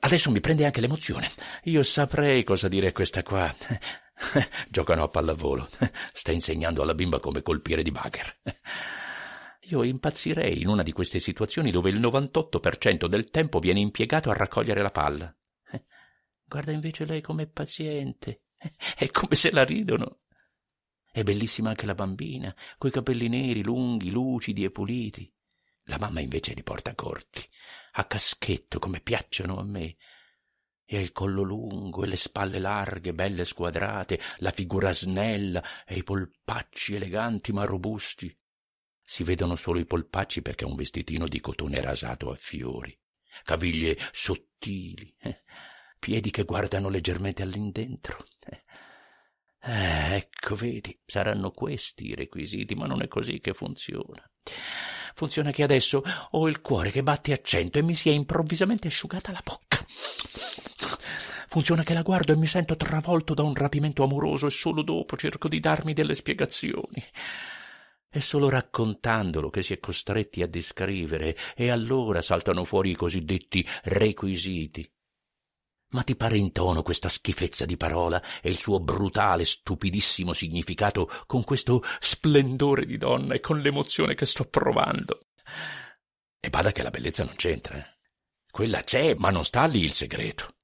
adesso 0.00 0.30
mi 0.30 0.40
prende 0.40 0.64
anche 0.64 0.80
l'emozione. 0.80 1.28
Io 1.64 1.82
saprei 1.82 2.44
cosa 2.44 2.68
dire 2.68 2.88
a 2.88 2.92
questa 2.92 3.24
qua. 3.24 3.52
Giocano 4.68 5.02
a 5.02 5.08
pallavolo. 5.08 5.68
Sta 6.12 6.30
insegnando 6.30 6.82
alla 6.82 6.94
bimba 6.94 7.18
come 7.18 7.42
colpire 7.42 7.82
di 7.82 7.90
bagger. 7.90 8.40
Io 9.62 9.82
impazzirei 9.82 10.60
in 10.60 10.68
una 10.68 10.84
di 10.84 10.92
queste 10.92 11.18
situazioni 11.18 11.72
dove 11.72 11.90
il 11.90 12.00
98% 12.00 13.06
del 13.06 13.28
tempo 13.30 13.58
viene 13.58 13.80
impiegato 13.80 14.30
a 14.30 14.34
raccogliere 14.34 14.82
la 14.82 14.90
palla. 14.90 15.36
Guarda 16.44 16.70
invece 16.70 17.04
lei 17.06 17.20
com'è 17.20 17.48
paziente. 17.48 18.42
È 18.94 19.10
come 19.10 19.34
se 19.34 19.50
la 19.50 19.64
ridono. 19.64 20.19
È 21.12 21.24
bellissima 21.24 21.70
anche 21.70 21.86
la 21.86 21.96
bambina, 21.96 22.54
coi 22.78 22.92
capelli 22.92 23.28
neri, 23.28 23.64
lunghi, 23.64 24.10
lucidi 24.10 24.62
e 24.62 24.70
puliti. 24.70 25.30
La 25.84 25.98
mamma 25.98 26.20
invece 26.20 26.54
li 26.54 26.62
porta 26.62 26.94
corti, 26.94 27.44
a 27.92 28.04
caschetto 28.04 28.78
come 28.78 29.00
piacciono 29.00 29.58
a 29.58 29.64
me. 29.64 29.96
E 30.84 30.96
ha 30.96 31.00
il 31.00 31.10
collo 31.10 31.42
lungo 31.42 32.04
e 32.04 32.06
le 32.06 32.16
spalle 32.16 32.60
larghe, 32.60 33.12
belle 33.12 33.44
squadrate, 33.44 34.20
la 34.38 34.52
figura 34.52 34.92
snella 34.92 35.84
e 35.84 35.96
i 35.96 36.04
polpacci 36.04 36.94
eleganti 36.94 37.52
ma 37.52 37.64
robusti. 37.64 38.32
Si 39.02 39.24
vedono 39.24 39.56
solo 39.56 39.80
i 39.80 39.86
polpacci 39.86 40.42
perché 40.42 40.62
ha 40.64 40.68
un 40.68 40.76
vestitino 40.76 41.26
di 41.26 41.40
cotone 41.40 41.80
rasato 41.80 42.30
a 42.30 42.36
fiori, 42.36 42.96
caviglie 43.42 43.98
sottili, 44.12 45.12
eh, 45.18 45.42
piedi 45.98 46.30
che 46.30 46.44
guardano 46.44 46.88
leggermente 46.88 47.42
all'indentro. 47.42 48.24
Eh 48.46 48.62
Eh, 49.62 50.14
ecco, 50.16 50.54
vedi, 50.54 50.98
saranno 51.04 51.50
questi 51.50 52.08
i 52.08 52.14
requisiti, 52.14 52.74
ma 52.74 52.86
non 52.86 53.02
è 53.02 53.08
così 53.08 53.40
che 53.40 53.52
funziona. 53.52 54.28
Funziona 55.14 55.50
che 55.50 55.62
adesso 55.62 56.02
ho 56.30 56.48
il 56.48 56.60
cuore 56.60 56.90
che 56.90 57.02
batte 57.02 57.32
a 57.32 57.40
cento 57.42 57.78
e 57.78 57.82
mi 57.82 57.94
si 57.94 58.08
è 58.08 58.12
improvvisamente 58.12 58.88
asciugata 58.88 59.32
la 59.32 59.42
bocca. 59.44 59.84
Funziona 61.48 61.82
che 61.82 61.94
la 61.94 62.02
guardo 62.02 62.32
e 62.32 62.36
mi 62.36 62.46
sento 62.46 62.76
travolto 62.76 63.34
da 63.34 63.42
un 63.42 63.54
rapimento 63.54 64.02
amoroso 64.04 64.46
e 64.46 64.50
solo 64.50 64.82
dopo 64.82 65.16
cerco 65.16 65.48
di 65.48 65.60
darmi 65.60 65.92
delle 65.92 66.14
spiegazioni. 66.14 67.04
È 68.08 68.18
solo 68.20 68.48
raccontandolo 68.48 69.50
che 69.50 69.62
si 69.62 69.72
è 69.72 69.78
costretti 69.78 70.42
a 70.42 70.46
descrivere 70.46 71.36
e 71.54 71.70
allora 71.70 72.22
saltano 72.22 72.64
fuori 72.64 72.90
i 72.90 72.96
cosiddetti 72.96 73.66
requisiti. 73.82 74.90
Ma 75.90 76.02
ti 76.02 76.14
pare 76.14 76.36
in 76.36 76.52
tono 76.52 76.82
questa 76.82 77.08
schifezza 77.08 77.64
di 77.64 77.76
parola 77.76 78.22
e 78.40 78.48
il 78.48 78.56
suo 78.56 78.78
brutale, 78.78 79.44
stupidissimo 79.44 80.32
significato 80.32 81.10
con 81.26 81.42
questo 81.42 81.82
splendore 81.98 82.86
di 82.86 82.96
donna 82.96 83.34
e 83.34 83.40
con 83.40 83.60
l'emozione 83.60 84.14
che 84.14 84.24
sto 84.24 84.44
provando? 84.44 85.26
E 86.38 86.48
bada 86.48 86.70
che 86.72 86.82
la 86.82 86.90
bellezza 86.90 87.24
non 87.24 87.34
c'entra. 87.34 87.78
Eh? 87.78 87.98
Quella 88.50 88.82
c'è, 88.82 89.14
ma 89.14 89.30
non 89.30 89.44
sta 89.44 89.66
lì 89.66 89.82
il 89.82 89.92
segreto. 89.92 90.54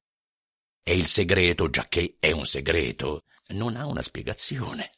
E 0.83 0.97
il 0.97 1.07
segreto, 1.07 1.69
giacché 1.69 2.17
è 2.21 2.31
un 2.31 2.47
segreto, 2.47 3.25
non 3.49 3.77
ha 3.77 3.87
una 3.87 4.03
spiegazione. 4.03 4.93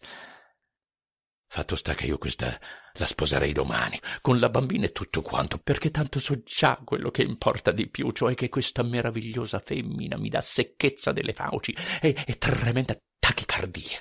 Fatto 1.51 1.77
sta 1.77 1.95
che 1.95 2.05
io 2.05 2.19
questa 2.19 2.61
la 2.99 3.07
sposerei 3.07 3.53
domani, 3.53 3.99
con 4.21 4.39
la 4.39 4.51
bambina 4.51 4.85
e 4.85 4.93
tutto 4.93 5.23
quanto, 5.23 5.57
perché 5.57 5.91
tanto 5.91 6.21
so 6.21 6.43
già 6.43 6.79
quello 6.85 7.11
che 7.11 7.23
importa 7.23 7.73
di 7.73 7.89
più, 7.89 8.11
cioè 8.11 8.35
che 8.35 8.51
questa 8.51 8.83
meravigliosa 8.83 9.59
femmina 9.59 10.19
mi 10.19 10.29
dà 10.29 10.43
secchezza 10.43 11.11
delle 11.11 11.33
fauci 11.33 11.75
e, 12.03 12.15
e 12.27 12.37
tremenda 12.37 12.95
tachicardia. 13.19 13.99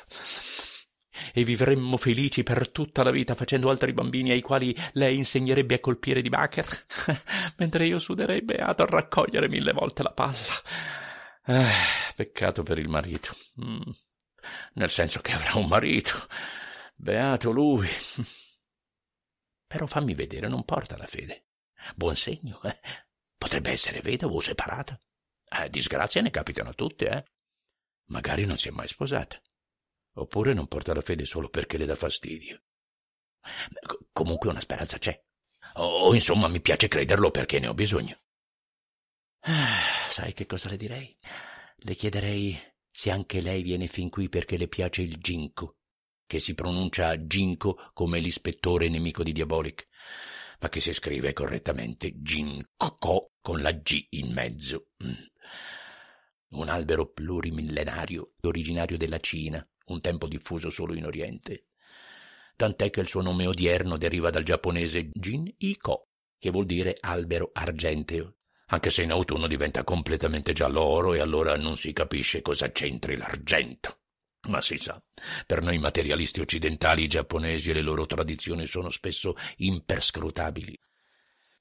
E 1.33 1.43
vivremmo 1.45 1.95
felici 1.95 2.43
per 2.43 2.69
tutta 2.69 3.01
la 3.01 3.11
vita 3.11 3.33
facendo 3.33 3.69
altri 3.69 3.93
bambini 3.93 4.31
ai 4.31 4.41
quali 4.41 4.75
lei 4.93 5.15
insegnerebbe 5.15 5.75
a 5.75 5.79
colpire 5.79 6.21
di 6.21 6.29
bacher, 6.29 6.67
mentre 7.57 7.87
io 7.87 7.97
suderei 7.97 8.41
beato 8.41 8.83
a 8.83 8.87
raccogliere 8.87 9.47
mille 9.47 9.71
volte 9.71 10.03
la 10.03 10.11
palla. 10.11 10.35
Eh, 11.45 11.71
peccato 12.13 12.61
per 12.61 12.77
il 12.77 12.89
marito. 12.89 13.33
Mm. 13.63 13.89
Nel 14.73 14.89
senso 14.89 15.21
che 15.21 15.31
avrà 15.31 15.57
un 15.57 15.67
marito 15.67 16.27
Beato 16.99 17.51
lui. 17.51 17.87
Però 19.67 19.85
fammi 19.85 20.15
vedere, 20.15 20.47
non 20.47 20.65
porta 20.65 20.97
la 20.97 21.05
fede. 21.05 21.45
Buon 21.95 22.15
segno, 22.15 22.61
eh? 22.63 22.79
Potrebbe 23.37 23.69
essere 23.69 24.01
vedovo 24.01 24.37
o 24.37 24.41
separata. 24.41 24.99
Eh, 25.47 25.69
disgrazie 25.69 26.21
ne 26.21 26.31
capitano 26.31 26.69
a 26.69 26.73
tutte, 26.73 27.07
eh? 27.07 27.25
Magari 28.05 28.45
non 28.45 28.57
si 28.57 28.69
è 28.69 28.71
mai 28.71 28.87
sposata. 28.87 29.39
Oppure 30.13 30.53
non 30.53 30.67
porta 30.67 30.93
la 30.95 31.01
fede 31.01 31.25
solo 31.25 31.49
perché 31.49 31.77
le 31.77 31.85
dà 31.85 31.95
fastidio. 31.95 32.63
C- 33.41 33.97
comunque 34.11 34.49
una 34.49 34.59
speranza 34.59 34.97
c'è. 34.97 35.23
O, 35.75 36.07
o 36.07 36.13
insomma 36.15 36.47
mi 36.47 36.61
piace 36.61 36.87
crederlo 36.87 37.29
perché 37.29 37.59
ne 37.59 37.67
ho 37.67 37.75
bisogno. 37.75 38.19
Ah, 39.41 39.77
sai 40.09 40.33
che 40.33 40.47
cosa 40.47 40.69
le 40.69 40.77
direi? 40.77 41.15
Le 41.75 41.93
chiederei 41.93 42.59
se 42.89 43.11
anche 43.11 43.39
lei 43.39 43.61
viene 43.61 43.85
fin 43.85 44.09
qui 44.09 44.29
perché 44.29 44.57
le 44.57 44.67
piace 44.67 45.03
il 45.03 45.17
ginkgo 45.17 45.76
che 46.27 46.39
si 46.39 46.53
pronuncia 46.53 47.25
Ginko 47.25 47.89
come 47.93 48.19
l'ispettore 48.19 48.89
nemico 48.89 49.23
di 49.23 49.31
Diabolic, 49.31 49.87
ma 50.59 50.69
che 50.69 50.79
si 50.79 50.93
scrive 50.93 51.33
correttamente 51.33 52.11
Ginko 52.21 53.31
con 53.41 53.61
la 53.61 53.71
G 53.71 54.07
in 54.11 54.33
mezzo. 54.33 54.89
Mm. 55.03 55.13
Un 56.49 56.69
albero 56.69 57.11
plurimillenario 57.11 58.33
originario 58.41 58.97
della 58.97 59.19
Cina, 59.19 59.65
un 59.85 60.01
tempo 60.01 60.27
diffuso 60.27 60.69
solo 60.69 60.93
in 60.93 61.05
Oriente. 61.05 61.67
Tant'è 62.55 62.89
che 62.89 63.01
il 63.01 63.07
suo 63.07 63.21
nome 63.21 63.45
odierno 63.45 63.97
deriva 63.97 64.29
dal 64.29 64.43
giapponese 64.43 65.09
Jin-iko, 65.13 66.09
che 66.37 66.49
vuol 66.49 66.65
dire 66.65 66.95
albero 66.99 67.51
argenteo, 67.53 68.35
anche 68.67 68.89
se 68.89 69.03
in 69.03 69.11
autunno 69.11 69.47
diventa 69.47 69.83
completamente 69.83 70.53
giallo 70.53 70.81
oro 70.81 71.13
e 71.13 71.19
allora 71.19 71.55
non 71.55 71.77
si 71.77 71.93
capisce 71.93 72.41
cosa 72.41 72.71
c'entri 72.71 73.15
l'argento. 73.15 73.99
Ma 74.47 74.61
si 74.61 74.77
sa, 74.77 75.01
per 75.45 75.61
noi 75.61 75.77
materialisti 75.77 76.39
occidentali 76.39 77.03
i 77.03 77.07
giapponesi 77.07 77.69
e 77.69 77.73
le 77.73 77.81
loro 77.81 78.05
tradizioni 78.05 78.65
sono 78.65 78.89
spesso 78.89 79.35
imperscrutabili. 79.57 80.77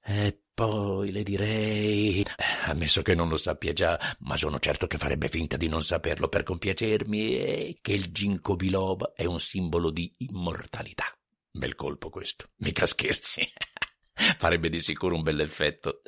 E 0.05 0.41
poi 0.55 1.11
le 1.11 1.25
direi, 1.25 2.25
ammesso 2.67 3.03
che 3.03 3.15
non 3.15 3.29
lo 3.29 3.37
sappia 3.37 3.73
già, 3.73 3.99
ma 4.21 4.37
sono 4.37 4.61
certo 4.61 4.87
che 4.87 4.99
farebbe 4.99 5.29
finta 5.29 5.57
di 5.57 5.67
non 5.67 5.83
saperlo 5.83 6.29
per 6.29 6.45
compiacermi, 6.45 7.79
che 7.81 7.93
il 7.93 8.13
ginkgo 8.13 8.55
biloba 8.55 9.13
è 9.15 9.25
un 9.25 9.41
simbolo 9.41 9.91
di 9.91 10.15
immortalità. 10.19 11.07
Bel 11.51 11.75
colpo 11.75 12.09
questo, 12.09 12.51
mica 12.59 12.87
scherzi. 12.87 13.51
farebbe 14.39 14.69
di 14.69 14.81
sicuro 14.81 15.17
un 15.17 15.23
bell'effetto. 15.23 16.03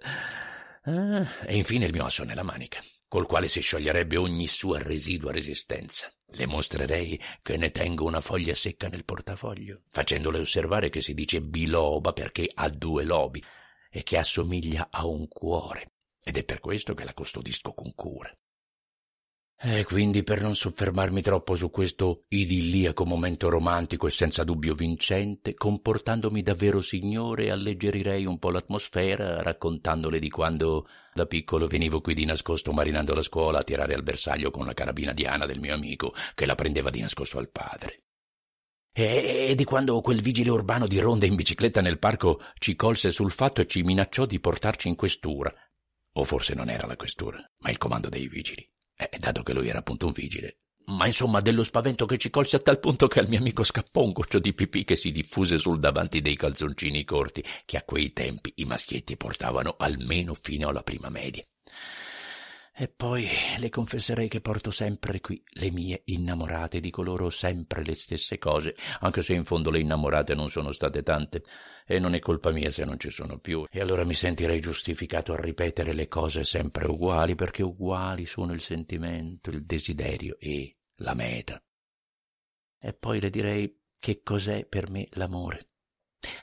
Ah, 0.85 1.27
e 1.45 1.57
infine 1.57 1.87
il 1.87 1.93
mio 1.93 2.05
asso 2.05 2.23
nella 2.23 2.45
manica 2.45 2.81
col 3.09 3.27
quale 3.27 3.49
si 3.49 3.61
scioglierebbe 3.61 4.17
ogni 4.17 4.47
sua 4.47 4.79
residua 4.79 5.33
resistenza. 5.33 6.13
Le 6.27 6.47
mostrerei 6.47 7.19
che 7.43 7.57
ne 7.57 7.71
tengo 7.71 8.05
una 8.05 8.21
foglia 8.21 8.55
secca 8.55 8.89
nel 8.89 9.05
portafoglio, 9.05 9.83
facendole 9.91 10.39
osservare 10.39 10.91
che 10.91 11.01
si 11.01 11.15
dice 11.15 11.41
biloba 11.41 12.13
perché 12.13 12.51
ha 12.53 12.69
due 12.69 13.05
lobi 13.05 13.43
e 13.91 14.03
che 14.03 14.19
assomiglia 14.19 14.89
a 14.91 15.07
un 15.07 15.27
cuore, 15.27 15.93
ed 16.23 16.37
è 16.37 16.45
per 16.45 16.61
questo 16.61 16.93
che 16.93 17.05
la 17.05 17.15
custodisco 17.15 17.73
con 17.73 17.95
cura. 17.95 18.31
E 19.61 19.85
quindi 19.85 20.23
per 20.23 20.41
non 20.41 20.55
soffermarmi 20.55 21.21
troppo 21.21 21.57
su 21.57 21.69
questo 21.69 22.23
idilliaco 22.29 23.05
momento 23.05 23.49
romantico 23.49 24.07
e 24.07 24.11
senza 24.11 24.45
dubbio 24.45 24.73
vincente, 24.73 25.55
comportandomi 25.55 26.43
davvero 26.43 26.81
signore, 26.81 27.51
alleggerirei 27.51 28.25
un 28.25 28.39
po' 28.39 28.51
l'atmosfera 28.51 29.43
raccontandole 29.43 30.21
di 30.21 30.31
quando 30.31 30.87
da 31.13 31.27
piccolo 31.27 31.67
venivo 31.67 32.01
qui 32.01 32.15
di 32.15 32.25
nascosto 32.25 32.71
marinando 32.71 33.15
la 33.15 33.23
scuola 33.23 33.59
a 33.59 33.63
tirare 33.65 33.95
al 33.95 34.05
bersaglio 34.05 34.53
con 34.53 34.65
la 34.65 34.75
carabina 34.75 35.13
diana 35.13 35.45
del 35.45 35.59
mio 35.59 35.75
amico 35.75 36.15
che 36.37 36.47
la 36.47 36.55
prendeva 36.55 36.91
di 36.91 37.01
nascosto 37.01 37.39
al 37.39 37.51
padre. 37.51 38.05
E 38.93 39.55
di 39.57 39.65
quando 39.65 40.01
quel 40.03 40.21
vigile 40.21 40.51
urbano 40.51 40.87
di 40.87 41.01
ronda 41.01 41.27
in 41.27 41.35
bicicletta 41.35 41.81
nel 41.81 41.99
parco 41.99 42.41
ci 42.59 42.77
colse 42.77 43.11
sul 43.11 43.33
fatto 43.33 43.61
e 43.61 43.67
ci 43.67 43.83
minacciò 43.83 44.25
di 44.25 44.39
portarci 44.39 44.87
in 44.87 44.95
questura. 44.95 45.53
O 46.13 46.23
forse 46.23 46.55
non 46.55 46.71
era 46.71 46.87
la 46.87 46.97
questura, 46.97 47.45
ma 47.59 47.71
il 47.71 47.79
comando 47.79 48.09
dei 48.09 48.29
vigili 48.29 48.65
eh, 48.99 49.17
dato 49.19 49.43
che 49.43 49.53
lui 49.53 49.69
era 49.69 49.79
appunto 49.79 50.07
un 50.07 50.13
vigile. 50.13 50.59
Ma 50.87 51.07
insomma, 51.07 51.41
dello 51.41 51.65
spavento 51.65 52.07
che 52.07 52.19
ci 52.19 52.31
colse 52.31 52.57
a 52.57 52.61
tal 52.61 52.81
punto 52.81 53.09
che 53.09 53.21
al 53.21 53.29
mio 53.29 53.39
amico 53.39 53.63
scappò 53.63 54.03
un 54.03 54.13
goccio 54.13 54.39
di 54.39 54.55
pipì 54.55 54.85
che 54.85 54.97
si 54.97 55.13
diffuse 55.13 55.59
sul 55.59 55.79
davanti 55.79 56.23
dei 56.23 56.35
calzoncini 56.35 57.05
corti, 57.05 57.45
che 57.65 57.77
a 57.77 57.83
quei 57.83 58.13
tempi 58.13 58.53
i 58.57 58.65
maschietti 58.65 59.17
portavano 59.17 59.77
almeno 59.79 60.35
fino 60.41 60.69
alla 60.69 60.83
prima 60.83 61.11
media. 61.11 61.45
E 62.81 62.87
poi 62.87 63.27
le 63.59 63.71
confesserei 63.71 64.29
che 64.29 64.41
porto 64.41 64.71
sempre 64.71 65.21
qui 65.21 65.43
le 65.55 65.73
mie 65.73 66.03
innamorate, 66.05 66.79
dico 66.79 67.03
loro 67.03 67.29
sempre 67.29 67.83
le 67.83 67.97
stesse 67.97 68.39
cose, 68.39 68.77
anche 69.01 69.23
se 69.23 69.35
in 69.35 69.45
fondo 69.45 69.73
le 69.73 69.81
innamorate 69.81 70.37
non 70.37 70.49
sono 70.49 70.71
state 70.71 71.03
tante, 71.03 71.43
e 71.85 71.99
non 71.99 72.15
è 72.15 72.21
colpa 72.21 72.53
mia 72.53 72.71
se 72.71 72.85
non 72.85 72.97
ci 72.97 73.11
sono 73.11 73.41
più, 73.41 73.67
e 73.69 73.81
allora 73.81 74.05
mi 74.05 74.15
sentirei 74.15 74.61
giustificato 74.61 75.33
a 75.33 75.41
ripetere 75.41 75.93
le 75.93 76.07
cose 76.07 76.45
sempre 76.45 76.87
uguali, 76.87 77.35
perché 77.35 77.65
uguali 77.65 78.27
sono 78.27 78.53
il 78.53 78.61
sentimento, 78.61 79.51
il 79.51 79.65
desiderio 79.65 80.37
e 80.39 80.77
la 80.99 81.15
meta. 81.15 81.61
E 82.79 82.93
poi 82.93 83.21
le 83.21 83.31
direi 83.31 83.77
che 83.99 84.23
cos'è 84.23 84.67
per 84.67 84.89
me 84.89 85.09
l'amore. 85.15 85.71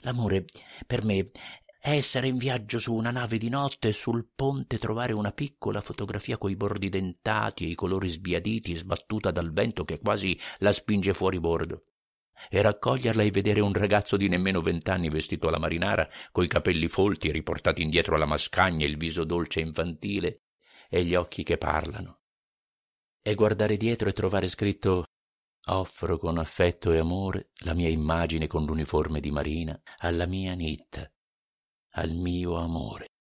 L'amore 0.02 0.43
per 0.86 1.06
me 1.06 1.32
essere 1.93 2.28
in 2.28 2.38
viaggio 2.38 2.80
su 2.80 2.95
una 2.95 3.12
nave 3.12 3.38
di 3.38 3.48
notte 3.48 3.89
e 3.89 3.93
sul 3.93 4.28
ponte 4.34 4.80
trovare 4.80 5.13
una 5.13 5.32
piccola 5.32 5.82
fotografia 5.82 6.36
coi 6.36 6.56
bordi 6.56 6.89
dentati 6.89 7.65
e 7.65 7.67
i 7.67 7.76
colori 7.76 8.10
sbiaditi 8.10 8.74
sbattuta 8.74 9.30
dal 9.30 9.54
vento 9.54 9.86
che 9.86 10.00
quasi 10.00 10.39
la 10.60 10.74
spinge 10.74 11.13
fuori 11.13 11.39
bordo. 11.39 11.84
E 12.50 12.62
raccoglierla 12.62 13.21
e 13.21 13.30
vedere 13.30 13.62
un 13.62 13.71
ragazzo 13.71 14.17
di 14.17 14.28
nemmeno 14.28 14.62
vent'anni 14.62 15.10
vestito 15.10 15.48
alla 15.48 15.60
marinara 15.60 16.10
coi 16.32 16.48
capelli 16.48 16.88
folti 16.88 17.32
riportati 17.32 17.84
indietro 17.84 18.15
alla 18.15 18.26
mascagna 18.26 18.86
il 18.86 18.98
viso 18.98 19.24
dolce 19.24 19.60
e 19.60 19.63
infantile 19.63 20.41
e 20.89 21.04
gli 21.04 21.13
occhi 21.13 21.43
che 21.43 21.58
parlano. 21.58 22.21
E 23.21 23.36
guardare 23.36 23.78
dietro 23.78 24.10
e 24.10 24.13
trovare 24.13 24.50
scritto 24.50 25.04
offro 25.67 26.17
con 26.17 26.39
affetto 26.39 26.91
e 26.91 26.98
amore 26.98 27.52
la 27.63 27.76
mia 27.76 27.89
immagine 27.89 28.48
con 28.48 28.65
l'uniforme 28.65 29.19
di 29.19 29.30
marina 29.30 29.80
alla 29.98 30.26
mia 30.26 30.54
Nitta 30.56 31.10
al 31.97 32.12
mio 32.12 32.58
amore. 32.58 33.12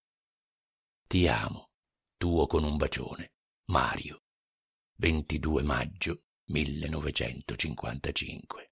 Ti 1.07 1.27
amo, 1.27 1.69
tuo 2.17 2.45
con 2.45 2.65
un 2.65 2.75
bacione, 2.77 3.31
Mario, 3.67 4.23
22 4.95 5.63
maggio 5.63 6.23
1955. 6.45 8.71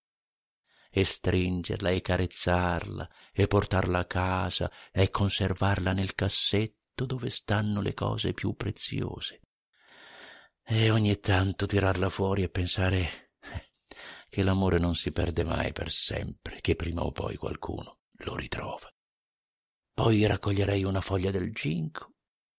E 0.89 1.05
stringerla 1.05 1.89
e 1.89 2.01
carezzarla 2.01 3.09
e 3.31 3.47
portarla 3.47 3.99
a 3.99 4.05
casa 4.05 4.69
e 4.91 5.09
conservarla 5.09 5.93
nel 5.93 6.15
cassetto 6.15 7.05
dove 7.05 7.29
stanno 7.29 7.79
le 7.81 7.93
cose 7.93 8.33
più 8.33 8.55
preziose. 8.55 9.39
E 10.63 10.91
ogni 10.91 11.17
tanto 11.19 11.65
tirarla 11.65 12.09
fuori 12.09 12.43
e 12.43 12.49
pensare 12.49 13.31
che 14.29 14.43
l'amore 14.43 14.79
non 14.79 14.95
si 14.95 15.13
perde 15.13 15.45
mai 15.45 15.71
per 15.71 15.89
sempre, 15.91 16.59
che 16.59 16.75
prima 16.75 17.03
o 17.03 17.11
poi 17.11 17.37
qualcuno 17.37 17.99
lo 18.17 18.35
ritrova. 18.35 18.93
Poi 19.93 20.25
raccoglierei 20.25 20.84
una 20.84 21.01
foglia 21.01 21.32
del 21.32 21.53
ginkgo 21.53 22.12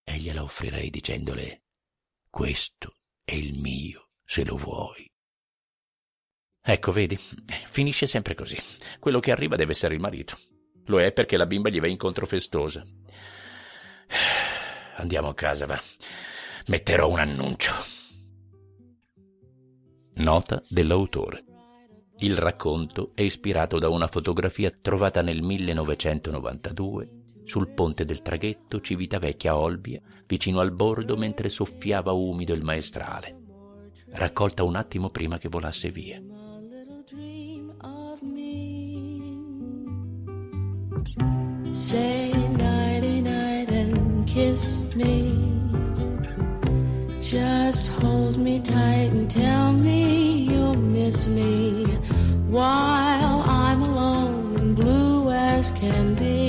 e 0.05 0.18
gliela 0.18 0.42
offrirei 0.42 0.90
dicendole 0.90 1.64
questo 2.35 2.97
è 3.23 3.33
il 3.33 3.61
mio, 3.61 4.09
se 4.25 4.44
lo 4.44 4.57
vuoi. 4.57 5.09
Ecco, 6.61 6.90
vedi, 6.90 7.16
finisce 7.16 8.09
sempre 8.09 8.35
così. 8.35 8.59
Quello 8.99 9.20
che 9.20 9.31
arriva 9.31 9.55
deve 9.55 9.70
essere 9.70 9.94
il 9.94 10.01
marito. 10.01 10.37
Lo 10.87 11.01
è 11.01 11.12
perché 11.12 11.37
la 11.37 11.47
bimba 11.47 11.68
gli 11.68 11.79
va 11.79 11.87
incontro 11.87 12.27
festosa. 12.27 12.83
Andiamo 14.97 15.29
a 15.29 15.35
casa, 15.35 15.66
va. 15.66 15.81
Metterò 16.66 17.09
un 17.09 17.20
annuncio. 17.20 17.73
Nota 20.14 20.61
dell'autore. 20.68 21.44
Il 22.18 22.37
racconto 22.37 23.12
è 23.14 23.23
ispirato 23.23 23.79
da 23.79 23.88
una 23.90 24.09
fotografia 24.09 24.73
trovata 24.73 25.23
nel 25.23 25.40
1992 25.40 27.23
sul 27.44 27.68
ponte 27.68 28.04
del 28.04 28.22
traghetto 28.22 28.80
Civitavecchia 28.80 29.57
Olbia, 29.57 30.00
vicino 30.26 30.61
al 30.61 30.72
bordo 30.72 31.16
mentre 31.16 31.48
soffiava 31.48 32.12
umido 32.12 32.52
il 32.54 32.64
maestrale, 32.64 33.37
raccolta 34.11 34.64
un 34.64 34.76
attimo 34.76 35.11
prima 35.11 35.38
che 35.38 35.48
volasse 35.48 35.90
via. 35.90 36.20
Say 41.72 42.33
nighty 42.33 43.20
night 43.20 43.68
and 43.68 44.24
kiss 44.26 44.83
me. 44.94 45.52
Just 47.20 47.88
hold 48.00 48.37
me 48.38 48.61
tight 48.61 49.11
and 49.11 49.28
tell 49.28 49.72
me 49.72 50.44
you'll 50.48 50.76
miss 50.76 51.26
me 51.26 51.85
while 52.48 53.42
I'm 53.46 53.83
alone 53.83 54.57
and 54.57 54.76
blue 54.76 55.30
as 55.30 55.70
can 55.72 56.14
be. 56.14 56.43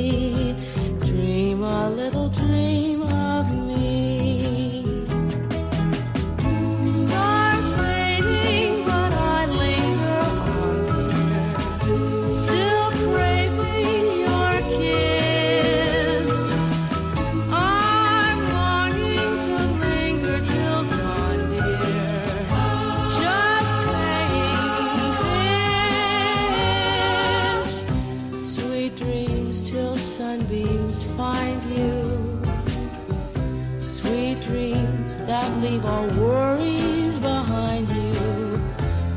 that 35.27 35.57
leave 35.57 35.85
all 35.85 36.07
worries 36.09 37.17
behind 37.17 37.89
you. 37.89 38.61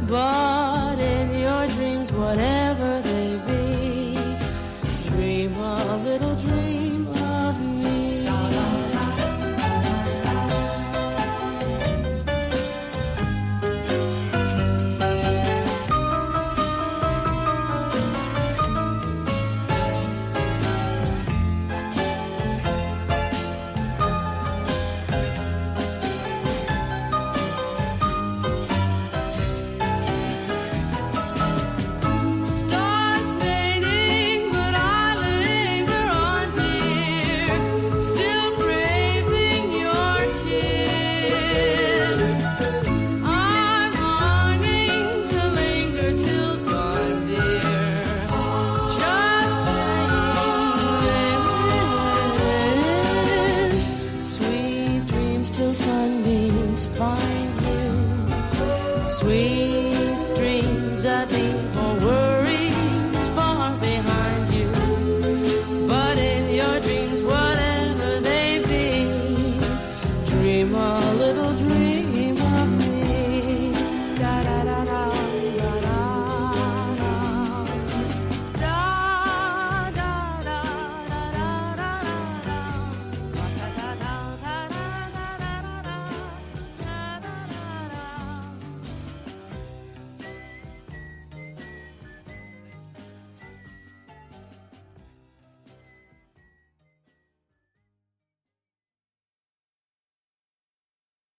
But 0.07 0.99
in 0.99 1.41
your 1.41 1.67
dreams, 1.67 2.11
whatever. 2.13 2.68